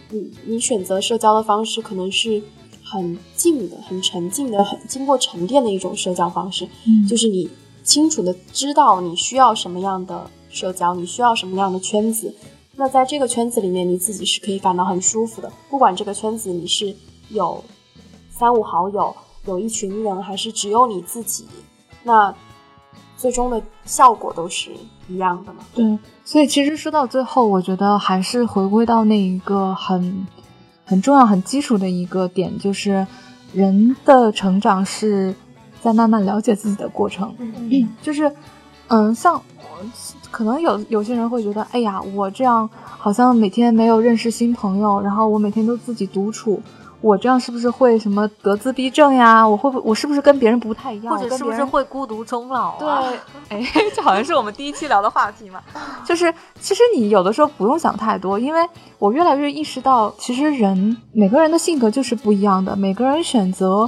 [0.09, 2.43] 你你选择社交的方式可能是。
[2.89, 7.49] 很静的、很沉静的、很经过沉淀的一种社交方式，嗯，就是你
[7.87, 12.35] 清楚的知道你需要什么样的社交，你需要什么样的圈子。
[12.75, 15.51] 那在这个圈子里面，你自己是可以感到很舒服的。
[15.69, 16.93] 不管这个圈子你是
[17.29, 17.63] 有
[18.29, 19.15] 三五好友，
[19.45, 21.47] 有一群人，还是只有你自己，
[22.03, 22.31] 那
[23.15, 24.69] 最终的效果都是
[25.07, 25.59] 一样的嘛？
[25.73, 25.97] 对。
[26.25, 30.27] 所以其实说到最后，我觉得还是回归到那一个很。
[30.89, 33.05] 很重要、很基础的一个点就是，
[33.51, 35.35] 人的成长是
[35.81, 37.33] 在慢慢了解自己的过程。
[37.39, 38.31] 嗯，就是，
[38.87, 39.41] 嗯，像
[40.31, 46.61] 可能有有些人会觉得，哎呀，我这样好像每天没有认识新朋友，然后我每天都自己独处。
[46.99, 49.47] 我这样是不是会什么得自闭症呀？
[49.47, 51.15] 我会不我是不是跟别人不太一样？
[51.15, 52.75] 或者是不是会孤独终老？
[52.79, 52.89] 对，
[53.49, 53.63] 哎，
[53.93, 55.61] 这好像是我们第一期聊的话题嘛。
[56.03, 58.67] 就是其实你有的时候不用想太多，因为
[58.97, 63.87] 我越来越意识到，其实人每个人的性格就是不一样的，每个人选择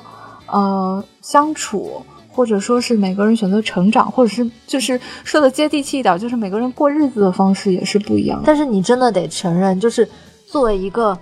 [0.52, 8.42] 呃相处，或者说是每个人选择成长，或者是就是说的接地气一点，就是每个人过日子的方式也是不一样。
[8.46, 10.08] 但是你真的得承认，就是
[10.48, 11.18] 作为一个。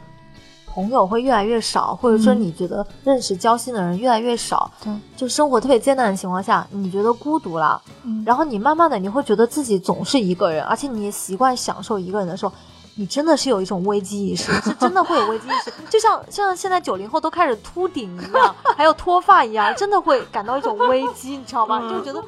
[0.69, 7.81] 朋友会越来越少，或者说你觉得认识交心的人越来越少，对，就生活特别艰难的情况下，你觉得孤独了，
[8.23, 12.53] 然后你慢慢的你会觉得自己总是一个人，而且你也习惯享受一个人的时候，
[12.97, 21.79] 你真的是有一种危机意识，是真的会有危机意识，就像像现在九零后都开始秃顶一样，还有脱发一样，真的会感到一种危机，你知道吗？
[21.81, 22.23] 就觉得，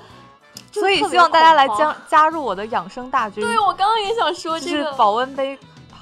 [0.72, 3.44] 所以希望大家来加加入我的养生大军。
[3.44, 5.58] 对我刚刚也想说这个保温杯。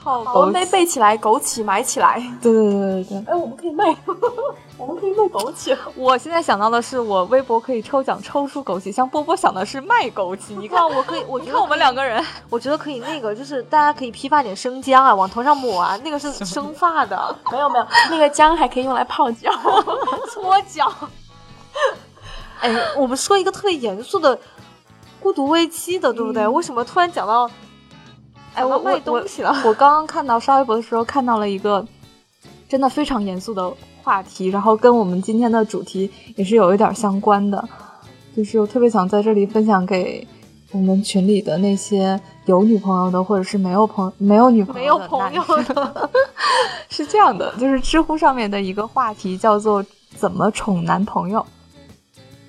[0.08, 2.16] 号保温杯备起来，枸杞买起来。
[2.41, 3.18] 对对对对对。
[3.28, 3.84] 哎，我们可以卖，
[4.78, 5.78] 我们可以卖枸杞。
[5.95, 10.55] 我现在想到的是，我微博可以抽奖抽出枸杞，像波波想的是卖枸杞。
[10.60, 17.36] 你看，我可以，我觉得我们两个人，我觉得可以那个，就是大家可以批发点生姜啊，往头上抹啊， 那个是生发的。
[17.51, 19.51] 没有没有，那个姜还可以用来泡脚、
[20.32, 20.89] 搓脚。
[22.62, 24.39] 哎，我们说一个特别严肃的
[25.20, 26.47] 孤独危机的，对不对？
[26.47, 27.49] 为什么突然讲到？
[28.58, 29.55] 哎，我卖东西了。
[29.64, 31.86] 我刚刚看到刷微博的时候，看到了一个
[32.68, 37.64] 真的非常严肃的话题，然后跟我们今天的主题也是有一点相关的，
[38.36, 40.28] 就是我特别想在这里分享给
[40.72, 45.43] 我们群里的那些有女朋友的，或者是没有朋没有女朋友、没有朋友
[45.76, 46.10] 的。
[46.89, 49.86] 是这样的，就是知乎上面的一个话题叫做
[50.18, 51.45] “怎么宠男朋友”。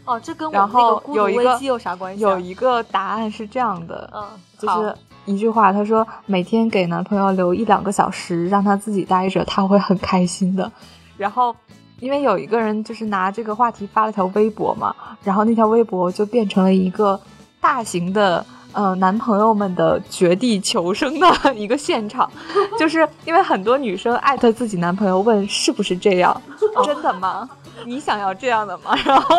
[0.06, 2.22] 哦，这跟我然后有一个有啥关系？
[2.22, 4.24] 有一个答案是这样的，嗯，
[4.58, 4.96] 就是。
[5.28, 10.72] 一句话，他说每天给男朋友留一两个小时，让他自己待着，他会很开心的。
[11.18, 11.54] 然后，
[12.00, 17.20] 因为有一个人就是拿这个话题发了条微博嘛，然后那条微博就变成了一个
[17.60, 22.30] 大型的呃男朋友们的绝地求生的一个现场，
[22.78, 26.40] 就是因为很多女生艾特自己男朋友问是不是这样，
[26.84, 27.46] 真的吗？
[27.84, 28.96] 你想要这样的吗？
[29.04, 29.36] 然后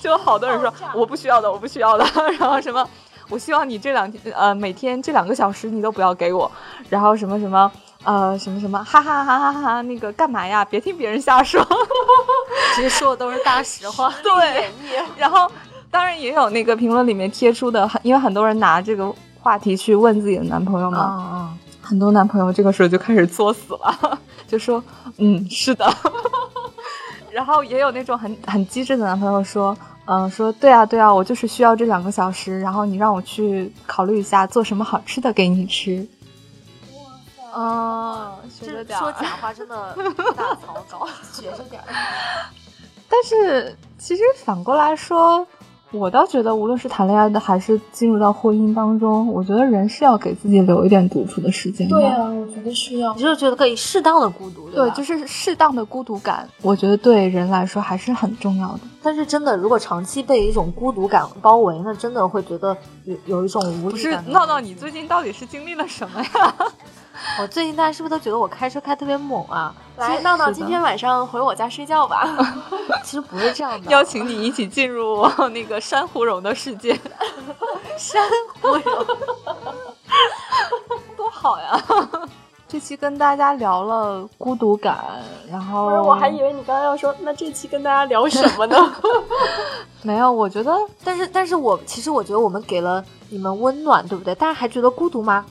[0.00, 2.04] 就好多人说我不需要的，我不需要的，
[2.38, 2.88] 然后什么。
[3.30, 6.50] 我希望你这两天，呃，每天这两个小时你都不要给我，
[6.88, 7.70] 然后什么什么，
[8.02, 10.64] 呃，什么什么，哈哈哈哈哈哈，那个干嘛呀？
[10.64, 11.64] 别听别人瞎说，
[12.74, 14.12] 其实说的都是大实话。
[14.20, 14.68] 对，
[15.16, 15.48] 然后
[15.92, 24.18] 当然也有那个评论里面贴出的，因为很多人拿这个话题去问自己的男朋友嘛，很多男朋友这个时候就开始作死了，
[24.48, 24.82] 就说，
[25.18, 25.88] 嗯，是的，
[27.30, 29.76] 然后也有那种很很机智的男朋友说。
[30.12, 36.04] 嗯，说对啊，对啊，我就是需要这两个小时，然后你让我去考虑一下做什么好吃的给你吃。
[36.92, 36.98] 哇
[37.36, 39.94] 塞，嗯，这说假话真的
[40.36, 41.86] 大草稿， 学着点儿。
[43.08, 45.46] 但是其实反过来说。
[45.92, 51.88] 我倒觉得，无论是谈恋爱的，还是进入到婚姻当中，我觉得人是要给自己留一点独处的时间。
[51.88, 53.12] 对啊，我觉得需要。
[53.14, 58.80] 你就觉得可以适当的孤独，对，就是适当的孤独感，我觉得对人来说还是很重要的。
[59.02, 64.22] 但是真的，如果长期被一种孤独感包围，那真的会觉得有有一种无力感。
[64.22, 66.54] 不是闹闹，你最近到底是经历了什么呀？
[67.40, 69.74] 我最近大家是不是都觉得我开车开特别猛啊？
[69.96, 72.26] 来，闹闹，今天晚上回我家睡觉吧。
[73.04, 76.98] 其实不是这样的，邀请你一起进入那个珊瑚绒的世界。
[77.96, 78.22] 珊
[78.60, 78.82] 瑚绒，
[81.16, 81.80] 多好呀！
[82.66, 85.04] 这期跟大家聊了孤独感，
[85.50, 88.76] 然后我还以为你刚刚要说，那这期跟大家聊什么呢？
[90.02, 90.72] 没有，我觉得，
[91.04, 94.34] 但是，但是我其实我觉得我们给了你们温暖，对不对？
[94.36, 95.44] 大家还觉得孤独吗？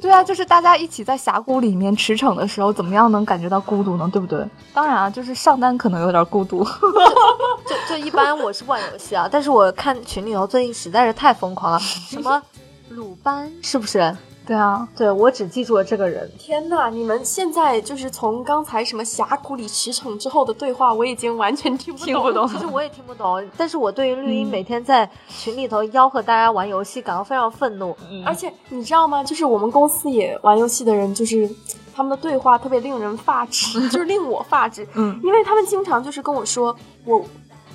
[0.00, 4.08] 对啊，就是大家一起在峡谷里面驰骋的时候，怎么样能感觉到孤独呢？
[4.12, 4.44] 对不对？
[4.72, 6.64] 当然啊，就是上单可能有点孤独。
[6.64, 12.42] 就就一般我是玩游戏啊，但是我看群里头最近实在是太疯狂了，什么
[12.90, 14.16] 鲁班是不是？
[14.46, 16.30] 对啊，对我只记住了这个人。
[16.38, 22.48] 天呐，你们现在就是从刚才什么峡谷里驰骋之后的对话，我已经完全听不懂。
[22.48, 27.96] 其实我也听不懂，但是我对于绿茵每天在群里头吆喝大家玩游戏感到非常愤怒。
[28.24, 29.24] 而且你知道吗？
[29.24, 31.50] 就是我们公司也玩游戏的人，就是
[31.92, 34.86] 他们的对话特别令人发指， 就是令我发指。
[34.94, 37.20] 嗯，因为他们经常就是跟我说，我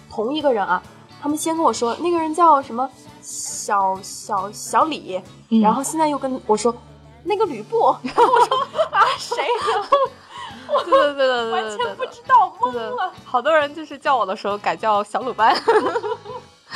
[0.10, 0.82] 同一个人啊，
[1.22, 2.90] 他们先跟我说那个人叫什么。
[3.32, 5.22] 小小小李，
[5.62, 6.76] 然后现在又跟我说
[7.24, 8.58] 那个吕布， 我说
[8.92, 9.38] 啊谁？
[10.86, 13.12] 对对对对对，完全不知道，懵了。
[13.24, 15.56] 好多人就是叫我的时候改叫小鲁班。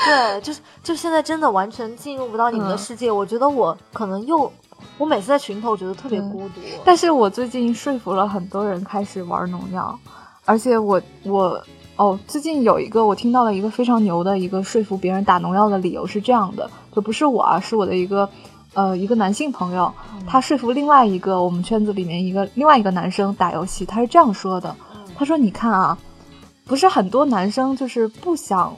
[0.05, 3.11] 对，就是就现在真的完全进入不到你们的世界。
[3.11, 4.51] 我觉得我可能又，
[4.97, 6.61] 我每次在群头我觉得特别孤独。
[6.85, 9.97] 但是我最近说服了很多人开始玩农药，
[10.45, 11.61] 而且我我。
[11.97, 18.27] 哦，最近有一个我听到了一个非常牛的一个说服别人打农药的理由是这样的，就不是我啊，是我的一个，
[18.73, 19.89] 呃，一个男性朋友，
[20.27, 24.75] 他说服另外一个我们圈子里面一个另外一个男生打游戏，他是这样说的，
[25.15, 25.97] 他说你看啊，
[26.65, 28.75] 不是很多男生就是不想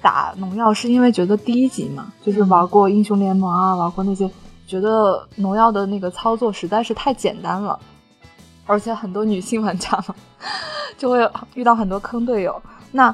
[0.00, 4.30] 打农药，是因为觉得低级嘛，就是玩过英雄联盟啊，玩过那些，
[4.64, 7.76] 觉得农药的那个操作实在是太简单了，
[8.66, 10.02] 而且很多女性玩家。
[10.96, 12.62] 就会遇到很多坑队友。
[12.92, 13.12] 那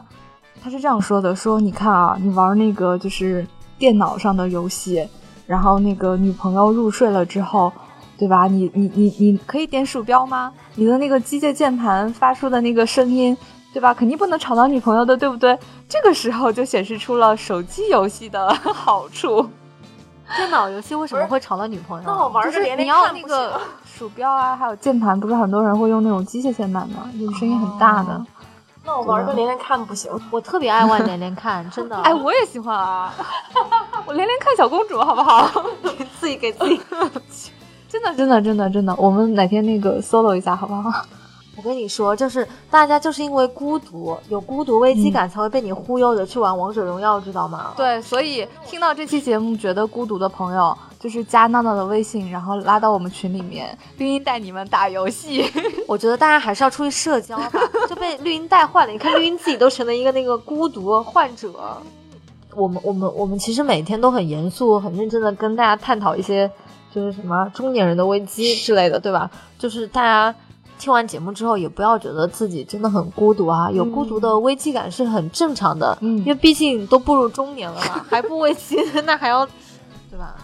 [0.63, 3.47] 他是这样说的：说你看啊，你玩那个就是
[3.79, 5.09] 电脑上的游戏，
[5.47, 7.73] 然后那个女朋友入睡了之后，
[8.19, 8.47] 对吧？
[8.47, 10.53] 你你你你可以点鼠标吗？
[10.75, 13.35] 你的那个机械键盘发出的那个声音，
[13.73, 13.95] 对吧？
[13.95, 15.59] 肯定不能吵到女朋友的，对不对？
[15.89, 19.49] 这个时候就显示出了手机游戏的 好处。
[20.37, 22.05] 电脑游戏为什么会吵到女朋友？
[22.07, 27.11] 那我玩就是个连连你要看不行那个鼠标啊，还有键盘，不是很多人会用那种机械键盘吗？
[27.19, 28.25] 就是声音很大的。
[28.83, 30.11] 那我玩个连连看不行。
[30.31, 31.97] 我特别爱玩连连看，真的。
[32.03, 33.13] 哎，我也喜欢啊！
[34.07, 35.51] 我连连看小公主，好不好？
[36.19, 36.81] 自己给自己。
[37.89, 41.05] 真的，真的，真的，真的，我们哪天那个 solo 一下，好不好？
[41.61, 47.75] 我跟你说，就是大家就是因为孤独，有孤独危机感，才会被你忽悠着去玩王者荣耀，知道吗？
[47.77, 55.45] 对，所以听到这期节目觉得孤独的朋友，就是加闹闹的微信，然后拉到我们群里面，绿茵带你们打游戏。
[55.87, 58.93] 我觉得大家还是要出去社交吧，就被绿茵带坏了。
[58.93, 61.53] 你看绿茵自己都成了一个那个孤独患者。
[62.57, 66.51] 我们我们我们其实每天都很严肃、很认真的跟大家探讨一些，
[66.91, 69.31] 就是什么中年人的危机之类的，对吧？
[69.59, 70.35] 就是大家
[70.81, 79.45] 听完节目之后，也不要觉得自己真的很孤独啊，有孤独的危机感是很正常的，嗯因为毕竟都步入中年了嘛， 还不危机，那还要，
[80.11, 80.35] 对吧？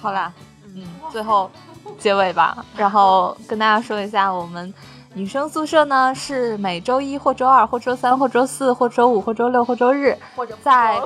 [0.00, 0.32] 好啦，
[0.74, 1.48] 嗯，最后
[1.96, 4.74] 结尾吧，然后跟大家说一下，我们
[5.14, 10.18] 女生宿舍呢是每周一或周二或周三或周四或周五或周六或周日，
[10.60, 11.00] 在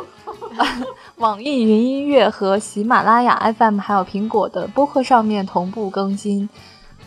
[1.16, 6.48] 网易云音乐和喜马拉雅 FM 还有苹果的播客上面同步更新。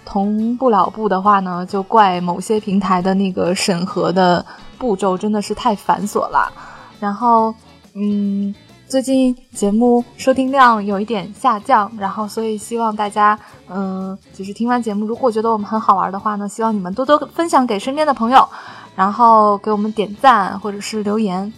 [0.06, 4.46] 同不了步的话呢，就怪某些平台的那个审核的
[4.78, 6.52] 步骤真的是太繁琐了。
[7.00, 7.54] 然后，
[7.94, 8.54] 嗯，
[8.88, 13.38] 最近节目收听量有一点下降，然后所以希望大家，
[13.70, 18.48] 嗯、就是听完节目，如果觉得我们很好玩的话呢，希望你们多多分享给身边的朋友，
[18.96, 21.52] 然后给我们点赞或者是留言。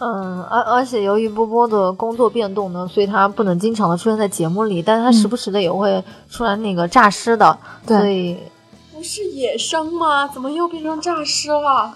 [0.00, 8.38] 嗯，而而且由于波波的工作变动呢，所以他不能经常的出现在节目里，但是他时不时的也会出来那个诈尸的，对所以
[8.94, 10.26] 不是野生吗？
[10.26, 11.94] 怎么又变成诈尸了？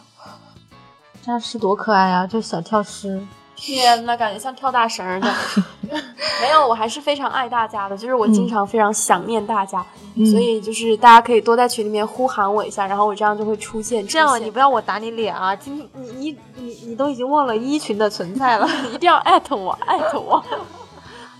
[1.24, 3.20] 诈尸多可爱啊，就小跳尸。
[3.56, 5.32] 天呐，感觉像跳大绳儿的。
[6.42, 9.84] 没有，我还是非常爱大家的，就是我经常非常想念大家，
[10.16, 14.06] 嗯所以就是大家可以多在群里面呼喊我一下，然后我这样就会出现。
[14.06, 15.54] 这样你不要我打你脸啊！
[15.54, 18.68] 今天你你你你都已经忘了一群的存在了。
[18.92, 20.42] 一定要艾特我，艾特我。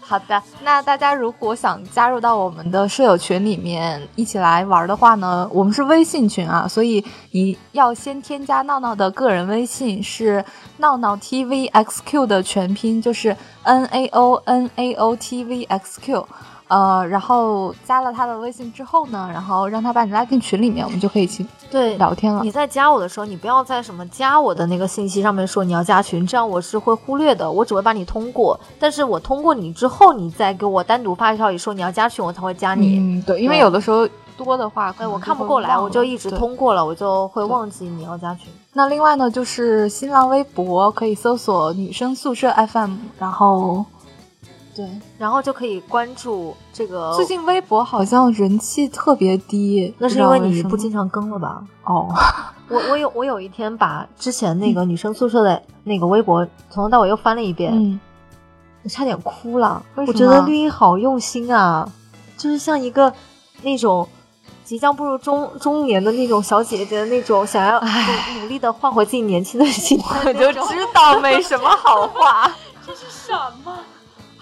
[0.07, 10.44] 好的，那大家如果想加入到我们的舍友群里面一起来玩的话呢，我们是微信群啊，所以你要先添加闹闹的个人微信，是
[10.76, 16.28] 闹闹 TVXQ 的全拼，就是 N A O N A O T V X Q。
[16.68, 22.50] 呃，然后加了他的微信之后呢，然后让他把你拉进群里面，我们就可以一起对，聊天了你。
[22.50, 28.58] 在加我的时候，你不要在什么加我的那个信息上面说你要加群，这样我是会忽略的，我只会把你通过。
[28.78, 32.98] 但是我通过你之后，你再给我单独发消息说你要加群，我才会加你。
[32.98, 38.48] 嗯，对，因为有的时候多的话，可哎，我看不过来，我就一直通过了，我就会忘记你要加群。
[38.72, 43.84] 那另外呢，就是新浪微博可以搜索“女生宿舍 FM”，然后
[44.75, 47.14] 对，然后就可以关注这个。
[47.14, 51.62] 最近微博好像人气特别低，那是因为你不经常更了吧？
[51.85, 52.09] 哦，
[52.68, 58.01] 我我有我有一天把之前那个女生宿舍的那个微博从头到尾又翻了一遍，嗯，
[58.83, 59.81] 我差点哭了。
[59.95, 61.89] 我觉得绿茵好用心啊，
[62.37, 63.12] 就是像一个
[63.62, 64.09] 那种
[64.64, 70.53] 即将步入中中年的那种小姐姐的那种，想要努努力的换回自己年轻的心态我就。
[70.53, 72.51] 知道没什么好话。
[72.87, 73.33] 这是什
[73.64, 73.79] 么？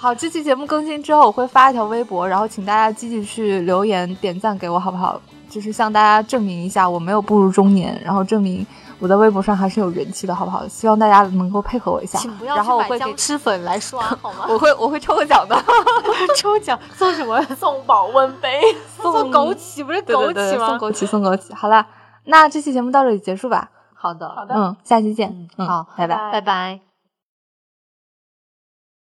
[0.02, 5.20] 好，这期节目更新之后，我会发一条微博，然后请大家积极去留言点赞给我，好不好？
[5.48, 8.66] 就是向大家证明一下我没有步入中年，然后证明
[8.98, 10.66] 我在微博上还是有人气的，好不好？
[10.66, 14.46] 希望大家能够配合我一下请不，要然后我会给，僵尸粉来刷 好吗？
[14.48, 15.56] 我会我会抽个奖的，
[16.36, 17.40] 抽奖送什么？
[17.54, 18.60] 送保温杯。
[19.00, 20.32] 送枸杞不是枸杞吗？
[20.32, 21.54] 对对送枸杞，送枸杞。
[21.54, 21.86] 好啦，
[22.24, 23.70] 那这期节目到这里结束吧。
[23.94, 25.48] 好的，好的嗯，下期见。
[25.58, 26.32] 嗯，好，拜拜。
[26.32, 26.91] 拜拜。